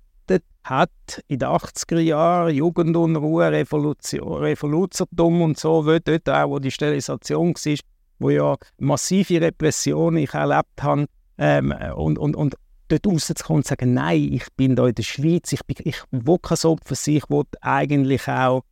hat 0.64 0.90
in 1.26 1.38
den 1.38 1.48
80er 1.48 2.00
Jahren, 2.00 2.54
Jugendunruhe, 2.54 3.50
Revolution, 3.50 4.42
Revoluzertum 4.42 5.42
und 5.42 5.58
so, 5.58 5.82
dort 5.98 6.28
auch, 6.28 6.50
wo 6.50 6.58
die 6.58 6.70
Sterilisation 6.70 7.54
war, 7.54 7.78
wo 8.18 8.30
ja 8.30 8.56
massive 8.78 9.40
Repressionen 9.40 10.22
ich 10.22 10.34
erlebt 10.34 10.82
habe 10.82 11.06
ähm, 11.38 11.74
und, 11.96 12.18
und, 12.18 12.36
und 12.36 12.54
dort 12.88 13.06
rauszukommen 13.06 13.60
und 13.60 13.64
zu 13.64 13.70
sagen, 13.70 13.94
nein, 13.94 14.32
ich 14.32 14.46
bin 14.56 14.76
da 14.76 14.86
in 14.86 14.94
der 14.94 15.02
Schweiz, 15.02 15.52
ich, 15.52 15.64
bin, 15.64 15.76
ich 15.84 16.02
will 16.10 16.38
kein 16.42 16.58
Opfer 16.64 16.94
sein, 16.94 17.16
ich 17.16 17.30
will 17.30 17.44
eigentlich 17.62 18.28
auch 18.28 18.62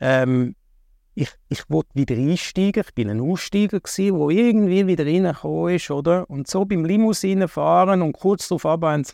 ähm, 0.00 0.54
ich, 1.14 1.28
ich 1.48 1.68
wollte 1.68 1.90
wieder 1.94 2.16
einsteigen. 2.16 2.84
Ich 2.94 3.04
war 3.04 3.12
ein 3.12 3.20
Aussteiger, 3.20 3.80
der 3.80 4.06
irgendwie 4.06 4.86
wieder 4.86 5.04
reingekommen 5.04 5.74
ist. 5.74 5.90
Oder? 5.90 6.28
Und 6.30 6.48
so 6.48 6.64
beim 6.64 6.84
Limousinenfahren 6.84 8.02
und 8.02 8.14
kurz 8.14 8.48
darauf 8.48 8.64
haben 8.64 9.04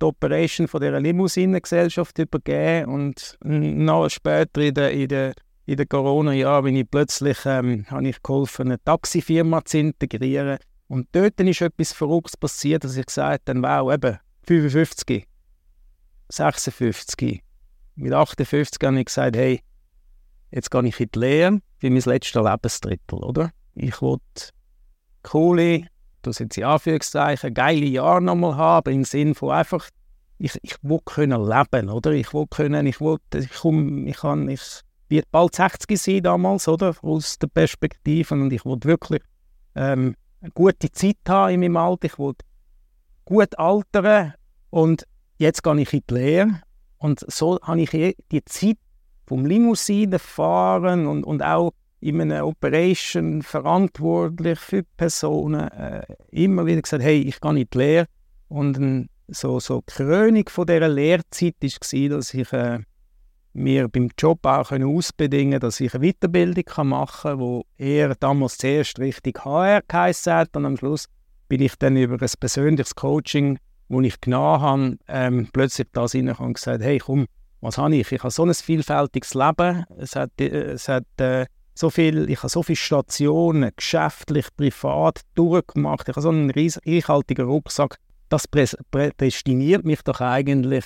die 0.00 0.06
Operation 0.06 0.68
von 0.68 0.80
dieser 0.80 1.00
Limousinengesellschaft 1.00 2.18
übergeben. 2.18 2.90
Und 2.90 3.38
noch 3.42 4.08
später 4.08 4.60
in 4.60 4.74
den 4.74 4.92
in 4.92 5.08
der, 5.08 5.34
in 5.66 5.76
der 5.76 5.86
Corona-Jahren 5.86 6.64
bin 6.64 6.76
ich 6.76 6.90
plötzlich 6.90 7.38
ähm, 7.44 7.84
ich 8.02 8.22
geholfen, 8.22 8.68
eine 8.68 8.82
Taxifirma 8.82 9.64
zu 9.64 9.78
integrieren. 9.78 10.58
Und 10.88 11.08
dort 11.12 11.38
ist 11.40 11.60
etwas 11.60 11.92
Verrücktes 11.92 12.36
passiert, 12.36 12.84
dass 12.84 12.96
ich 12.96 13.06
gesagt 13.06 13.48
habe, 13.48 13.62
wow, 13.62 13.92
eben 13.92 14.18
55, 14.46 15.26
56. 16.30 17.42
Mit 17.96 18.12
58 18.12 18.86
habe 18.86 18.98
ich 18.98 19.06
gesagt, 19.06 19.36
hey, 19.36 19.60
jetzt 20.50 20.70
gehe 20.70 20.86
ich 20.86 21.00
in 21.00 21.08
die 21.14 21.18
Lehre 21.18 21.60
für 21.78 21.90
mein 21.90 22.00
letztes 22.00 22.42
Lebensdrittel, 22.42 23.18
oder? 23.18 23.50
Ich 23.74 24.00
will 24.00 24.18
coole, 25.22 25.86
das 26.22 26.36
sind 26.36 26.52
sie 26.52 26.64
Anführungszeichen, 26.64 27.54
geile 27.54 27.86
Jahre 27.86 28.22
nochmal 28.22 28.56
haben, 28.56 28.92
im 28.92 29.04
Sinne 29.04 29.34
von 29.34 29.50
einfach, 29.50 29.88
ich, 30.38 30.58
ich 30.62 30.76
will 30.82 31.00
können 31.04 31.44
leben, 31.44 31.88
oder? 31.90 32.12
Ich 32.12 32.32
will 32.32 32.46
können, 32.48 32.86
ich 32.86 33.00
will, 33.00 33.18
ich 33.34 33.52
komme, 33.52 34.08
ich 34.08 34.16
kann, 34.18 34.48
ich 34.48 34.62
werde 35.08 35.28
bald 35.30 35.54
60 35.54 36.00
sein 36.00 36.22
damals, 36.22 36.68
oder? 36.68 36.94
Aus 37.02 37.38
der 37.38 37.48
Perspektive 37.48 38.34
und 38.34 38.52
ich 38.52 38.64
will 38.64 38.78
wirklich 38.82 39.22
ähm, 39.74 40.14
eine 40.40 40.50
gute 40.52 40.90
Zeit 40.92 41.16
haben 41.28 41.54
in 41.54 41.60
meinem 41.60 41.76
Alter, 41.76 42.06
ich 42.06 42.18
will 42.18 42.34
gut 43.24 43.58
altern 43.58 44.34
und 44.70 45.06
jetzt 45.38 45.62
gehe 45.62 45.80
ich 45.80 45.92
in 45.92 46.02
die 46.08 46.14
Lehre. 46.14 46.62
Und 46.98 47.20
so 47.30 47.58
habe 47.62 47.80
ich 47.80 48.16
die 48.30 48.44
Zeit 48.44 48.78
vom 49.26 49.44
Limousinenfahren 49.44 51.06
und, 51.06 51.24
und 51.24 51.42
auch 51.42 51.72
in 52.00 52.20
einer 52.20 52.46
Operation 52.46 53.42
verantwortlich 53.42 54.58
für 54.58 54.84
Personen 54.96 55.68
äh, 55.68 56.02
immer 56.30 56.66
wieder 56.66 56.82
gesagt, 56.82 57.02
hey, 57.02 57.20
ich 57.20 57.40
gehe 57.40 57.64
die 57.64 57.78
Lehre. 57.78 58.06
Und 58.48 58.78
ein, 58.78 59.08
so, 59.28 59.60
so 59.60 59.80
die 59.80 59.92
Krönung 59.94 60.48
von 60.48 60.66
dieser 60.66 60.88
Lehrzeit 60.88 61.56
war, 61.60 62.08
dass 62.08 62.34
ich 62.34 62.52
äh, 62.52 62.78
mir 63.52 63.88
beim 63.88 64.10
Job 64.16 64.44
auch 64.46 64.70
ausbedingen 64.70 65.52
konnte, 65.52 65.66
dass 65.66 65.80
ich 65.80 65.94
eine 65.94 66.06
Weiterbildung 66.06 66.88
machen 66.88 67.30
kann, 67.30 67.38
wo 67.40 67.64
er 67.76 68.14
damals 68.14 68.58
zuerst 68.58 68.98
richtig 68.98 69.44
HR 69.44 69.82
geheißen 69.86 70.32
hat 70.32 70.56
und 70.56 70.64
am 70.64 70.76
Schluss 70.76 71.06
bin 71.48 71.62
ich 71.62 71.76
dann 71.76 71.96
über 71.96 72.20
ein 72.20 72.30
persönliches 72.40 72.94
Coaching, 72.94 73.58
das 73.88 74.04
ich 74.04 74.20
genommen 74.20 74.60
habe, 74.60 74.98
ähm, 75.08 75.48
plötzlich 75.52 75.88
da 75.92 76.04
reingekommen 76.04 76.48
und 76.48 76.54
gesagt, 76.54 76.82
hey 76.82 76.98
komm, 76.98 77.26
was 77.60 77.78
habe 77.78 77.96
ich? 77.96 78.12
Ich 78.12 78.22
habe 78.22 78.30
so 78.30 78.44
ein 78.44 78.54
vielfältiges 78.54 79.34
Leben, 79.34 79.84
es 79.98 80.14
hat, 80.14 80.30
äh, 80.40 80.72
es 80.72 80.88
hat 80.88 81.04
äh, 81.18 81.46
so 81.78 81.90
viel, 81.90 82.28
ich 82.28 82.38
habe 82.38 82.48
so 82.48 82.62
viele 82.62 82.76
Stationen, 82.76 83.70
geschäftlich, 83.76 84.46
privat, 84.56 85.20
durchgemacht, 85.34 86.08
ich 86.08 86.16
habe 86.16 86.22
so 86.22 86.30
einen 86.30 86.50
reichhaltigen 86.50 87.46
Rucksack, 87.46 87.98
das 88.28 88.48
prädestiniert 88.48 89.84
mich 89.84 90.02
doch 90.02 90.20
eigentlich 90.20 90.84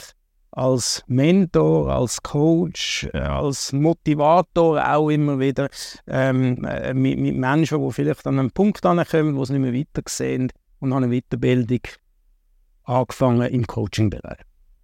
als 0.50 1.02
Mentor, 1.06 1.90
als 1.90 2.22
Coach, 2.22 3.08
äh, 3.14 3.18
als 3.18 3.72
Motivator 3.72 4.86
auch 4.86 5.08
immer 5.08 5.40
wieder 5.40 5.68
ähm, 6.06 6.62
äh, 6.64 6.92
mit, 6.92 7.18
mit, 7.18 7.36
Menschen, 7.36 7.82
die 7.82 7.92
vielleicht 7.92 8.26
an 8.26 8.38
einen 8.38 8.50
Punkt 8.50 8.84
ankommen, 8.84 9.36
wo 9.36 9.46
sie 9.46 9.54
nicht 9.58 9.62
mehr 9.62 9.72
weiter 9.72 10.02
sehen 10.06 10.52
und 10.78 10.92
haben 10.92 11.04
eine 11.04 11.20
Weiterbildung 11.20 11.80
angefangen 12.84 13.48
im 13.50 13.66
Coaching-Bereich. 13.66 14.40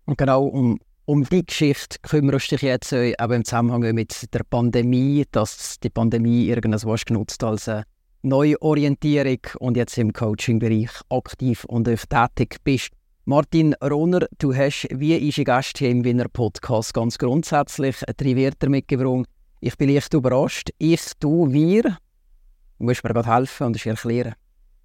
Und 0.07 0.17
genau 0.17 0.45
um, 0.47 0.81
um 1.09 1.25
die 1.25 1.47
Geschichte 1.47 1.97
kümmerst 2.03 2.53
du 2.53 2.57
dich 2.57 2.63
jetzt 2.63 2.93
äh, 2.93 3.15
auch 3.17 3.31
im 3.31 3.43
Zusammenhang 3.43 3.95
mit 3.95 4.35
der 4.35 4.43
Pandemie, 4.45 5.25
dass 5.33 5.81
die 5.81 5.89
Pandemie 5.89 6.49
irgendwas 6.49 7.07
genutzt 7.07 7.43
als 7.43 7.67
eine 7.67 7.85
Neuorientierung 8.21 9.39
und 9.59 9.79
jetzt 9.79 9.97
im 9.97 10.13
Coaching-Bereich 10.13 10.91
aktiv 11.09 11.65
und 11.65 11.87
tätig 11.87 12.59
bist. 12.63 12.91
Martin 13.25 13.75
Rohner, 13.83 14.27
du 14.37 14.55
hast 14.55 14.87
wie 14.91 15.15
ein 15.15 15.45
Gast 15.45 15.79
hier 15.79 15.89
im 15.89 16.05
Wiener 16.05 16.29
Podcast 16.29 16.93
ganz 16.93 17.17
grundsätzlich 17.17 17.97
drei 18.19 18.37
Wörter 18.37 18.69
mitgebracht. 18.69 19.31
Ich 19.61 19.79
bin 19.79 19.89
leicht 19.89 20.13
überrascht. 20.13 20.69
Ich, 20.77 21.13
du, 21.21 21.51
wir. 21.51 21.85
Du 21.85 22.85
musst 22.85 23.03
mir 23.03 23.15
gerade 23.15 23.35
helfen 23.35 23.69
und 23.69 23.77
es 23.77 23.87
erklären. 23.87 24.35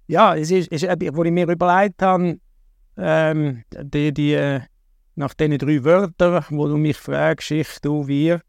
Ja, 0.06 0.34
es 0.34 0.50
ist, 0.50 0.68
ist 0.68 0.84
wo 0.84 1.22
ich 1.22 1.32
mir 1.32 1.46
überlegt 1.46 2.00
habe, 2.00 2.38
ähm, 2.96 3.62
die, 3.70 4.14
die, 4.14 4.32
äh, 4.32 4.60
nach 5.16 5.34
diesen 5.34 5.58
drei 5.58 5.84
Wörtern, 5.84 6.44
wo 6.50 6.66
du 6.68 6.76
mich 6.76 6.96
fragst, 6.96 7.50
ich, 7.50 7.68
du, 7.80 8.06
wir, 8.06 8.40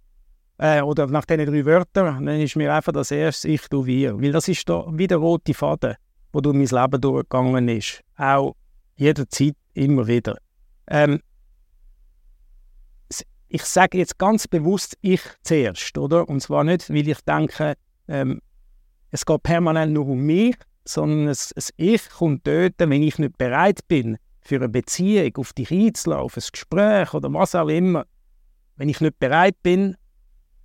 äh, 0.58 0.82
oder 0.82 1.08
nach 1.08 1.26
diesen 1.26 1.46
drei 1.46 1.66
Wörtern, 1.66 2.26
dann 2.26 2.40
ist 2.40 2.56
mir 2.56 2.74
einfach 2.74 2.94
das 2.94 3.12
erste 3.12 3.50
ich, 3.50 3.68
du, 3.70 3.86
wir. 3.86 4.20
Weil 4.22 4.32
das 4.32 4.48
ist 4.48 4.68
da 4.68 4.86
wie 4.92 5.08
der 5.08 5.18
rote 5.18 5.54
Faden, 5.54 5.96
wo 6.34 6.42
durch 6.42 6.56
mein 6.56 6.84
Leben 6.84 7.02
durchgegangen 7.02 7.68
ist. 7.68 8.02
Auch 8.18 8.56
jederzeit 8.96 9.56
immer 9.74 10.08
wieder. 10.08 10.38
Ähm, 10.88 11.20
ich 13.48 13.64
sage 13.64 14.00
jetzt 14.00 14.18
ganz 14.18 14.48
bewusst 14.48 14.98
ich 15.02 15.22
zuerst, 15.44 15.98
oder? 15.98 16.28
Und 16.28 16.42
zwar 16.42 16.64
nicht, 16.64 16.90
weil 16.90 17.08
ich 17.08 17.22
denke, 17.22 17.76
ähm, 18.08 18.42
es 19.12 19.26
geht 19.26 19.44
permanent 19.44 19.94
nur 19.94 20.08
um 20.08 20.20
mich, 20.20 20.56
sondern 20.84 21.28
es, 21.30 21.54
Ich 21.78 22.10
kommt 22.10 22.46
dort, 22.46 22.74
wenn 22.78 22.92
ich 23.04 23.18
nicht 23.18 23.38
bereit 23.38 23.80
bin, 23.88 24.18
für 24.46 24.58
eine 24.58 24.70
Beziehung 24.70 25.36
auf 25.38 25.54
dich 25.54 25.72
einzulaufen, 25.72 26.42
ein 26.42 26.50
Gespräch 26.52 27.14
oder 27.14 27.34
was 27.34 27.56
auch 27.56 27.68
immer. 27.68 28.06
Wenn 28.76 28.90
ich 28.90 29.02
nicht 29.02 29.20
bereit 29.20 29.56
bin, 29.64 29.96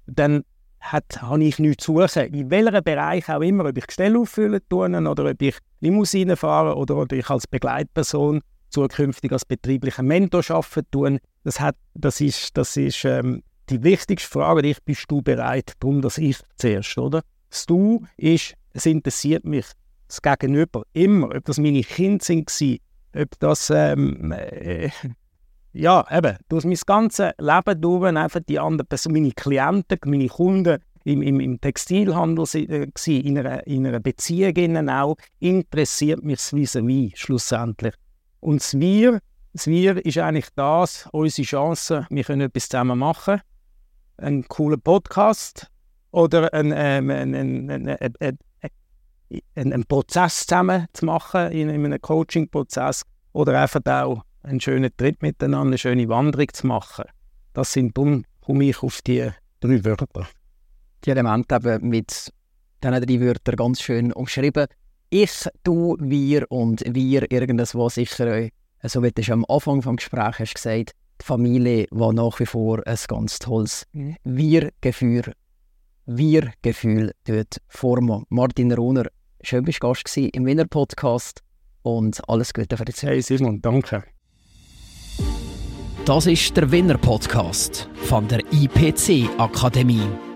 dann 0.07 0.45
hat, 0.81 1.23
habe 1.23 1.43
ich 1.45 1.59
nichts 1.59 1.85
zu 1.85 1.99
suchen. 1.99 2.35
In 2.35 2.51
welchem 2.51 2.85
Bereich 2.85 3.29
auch 3.31 3.41
immer, 3.41 3.65
ob 3.65 3.77
ich 3.77 3.87
Gestelle 3.87 4.19
auffüllen 4.19 4.61
tue 4.69 4.89
oder 4.89 5.31
ob 5.31 5.43
ich 5.43 5.57
Limousine 5.81 6.37
fahre 6.37 6.77
oder 6.77 6.97
ob 6.97 7.13
ich 7.13 7.29
als 7.31 7.47
Begleitperson 7.47 8.43
zukünftig 8.69 9.33
als 9.33 9.45
betrieblicher 9.45 10.03
Mentor 10.03 10.43
arbeiten 10.49 10.91
tun. 10.91 11.19
Das, 11.45 11.59
hat, 11.59 11.77
das 11.95 12.21
ist, 12.21 12.57
das 12.57 12.77
ist 12.77 13.05
ähm, 13.05 13.43
die 13.71 13.83
wichtigste 13.83 14.29
Frage, 14.29 14.63
die 14.63 14.71
ich, 14.71 14.83
bist 14.83 15.07
du 15.09 15.23
bereit, 15.23 15.73
darum 15.81 16.03
das 16.03 16.19
ich 16.19 16.37
zuerst, 16.57 16.99
oder? 16.99 17.23
Das 17.49 17.67
Du 17.67 18.05
ist, 18.17 18.55
es 18.73 18.87
interessiert 18.87 19.45
mich 19.45 19.67
das 20.07 20.21
Gegenüber 20.21 20.83
immer, 20.93 21.35
ob 21.35 21.45
das 21.45 21.59
meine 21.59 21.83
Kinder 21.83 22.23
sind, 22.23 22.51
ob 23.15 23.39
das, 23.39 23.71
ähm, 23.71 24.33
äh, 24.33 24.91
ja, 25.73 26.05
eben, 26.11 26.37
durch 26.49 26.65
mein 26.65 26.79
ganzes 26.87 27.33
Leben 27.39 27.81
durch 27.81 28.17
einfach 28.17 28.41
die 28.47 28.59
anderen 28.59 28.87
Personen, 28.87 29.23
meine 29.23 29.33
Klienten, 29.33 29.99
meine 30.05 30.29
Kunden 30.29 30.79
im, 31.05 31.23
im, 31.23 31.41
im 31.41 31.61
Textilhandel 31.61 32.45
äh, 32.55 32.89
in, 33.07 33.39
einer, 33.39 33.67
in 33.67 33.87
einer 33.87 34.01
Beziehung 34.01 34.89
auch, 34.89 35.17
interessiert 35.39 36.23
mich 36.23 36.39
das 36.39 36.55
vis 36.55 36.79
schlussendlich. 37.15 37.95
Und 38.41 38.61
das 38.61 38.79
Wir, 38.79 39.21
das 39.53 39.67
Wir 39.67 40.05
ist 40.05 40.19
eigentlich 40.19 40.49
das, 40.55 41.09
unsere 41.13 41.47
Chance, 41.47 42.07
wir 42.11 42.25
können 42.25 42.43
etwas 42.43 42.69
zusammen 42.69 42.99
machen. 42.99 43.41
Einen 44.19 44.47
coolen 44.49 44.81
Podcast 44.81 45.69
oder 46.11 46.53
einen, 46.53 46.73
ähm, 46.77 47.11
einen, 47.11 47.71
einen, 47.71 47.89
einen, 47.89 48.39
einen, 49.55 49.85
Prozess 49.85 50.47
zusammen 50.47 50.87
zu 50.93 51.07
machen, 51.07 51.53
in, 51.53 51.69
in 51.69 51.85
einem 51.85 52.01
Coaching-Prozess 52.01 53.03
oder 53.33 53.61
einfach 53.61 53.81
auch 53.87 54.23
einen 54.43 54.61
schönen 54.61 54.91
Trip 54.97 55.21
miteinander, 55.23 55.69
eine 55.69 55.79
schöne 55.79 56.09
Wanderung 56.09 56.49
zu 56.53 56.67
machen. 56.67 57.05
Das 57.53 57.73
sind 57.73 57.97
darum 57.97 58.25
komme 58.41 58.65
ich 58.65 58.83
auf 58.83 59.03
die 59.03 59.31
drei 59.61 59.85
Wörter. 59.85 60.27
Die 61.05 61.11
Elemente 61.11 61.57
eben 61.57 61.89
mit 61.89 62.33
diesen 62.83 63.07
drei 63.07 63.21
Wörtern 63.21 63.57
ganz 63.57 63.81
schön 63.81 64.13
umschrieben 64.13 64.67
ich, 65.11 65.49
du, 65.65 65.97
wir 65.99 66.47
und 66.51 66.83
wir 66.87 67.31
irgendwas, 67.31 67.75
was 67.75 67.97
sicher 67.97 68.27
euch, 68.27 68.53
so 68.85 69.03
wie 69.03 69.11
du 69.11 69.33
am 69.33 69.45
Anfang 69.49 69.81
des 69.81 69.97
Gesprächs 69.97 70.39
hast 70.39 70.55
gesagt, 70.55 70.93
die 71.21 71.25
Familie 71.25 71.87
war 71.91 72.13
nach 72.13 72.39
wie 72.39 72.47
vor 72.47 72.81
ein 72.87 72.99
ganz 73.09 73.41
tolles 73.41 73.87
mhm. 73.93 74.17
Wir-Gefühl. 74.23 75.33
Wir-Gefühl 76.07 77.13
dort 77.25 77.57
formen. 77.67 78.25
Martin 78.29 78.73
Rohner, 78.73 79.07
schön 79.43 79.65
bist 79.65 79.83
du 79.83 79.89
Gast 79.89 80.17
im 80.17 80.47
Wiener 80.47 80.67
Podcast 80.67 81.43
und 81.83 82.21
alles 82.29 82.53
Gute 82.53 82.77
für 82.77 82.85
die 82.85 82.93
Zeit. 82.93 83.11
Hey 83.11 83.23
Simon, 83.23 83.61
danke. 83.61 84.05
Das 86.05 86.27
ist 86.27 86.57
der 86.57 86.71
Winner 86.71 86.99
Podcast 86.99 87.89
von 87.95 88.27
der 88.27 88.41
IPC 88.53 89.29
Akademie. 89.39 90.30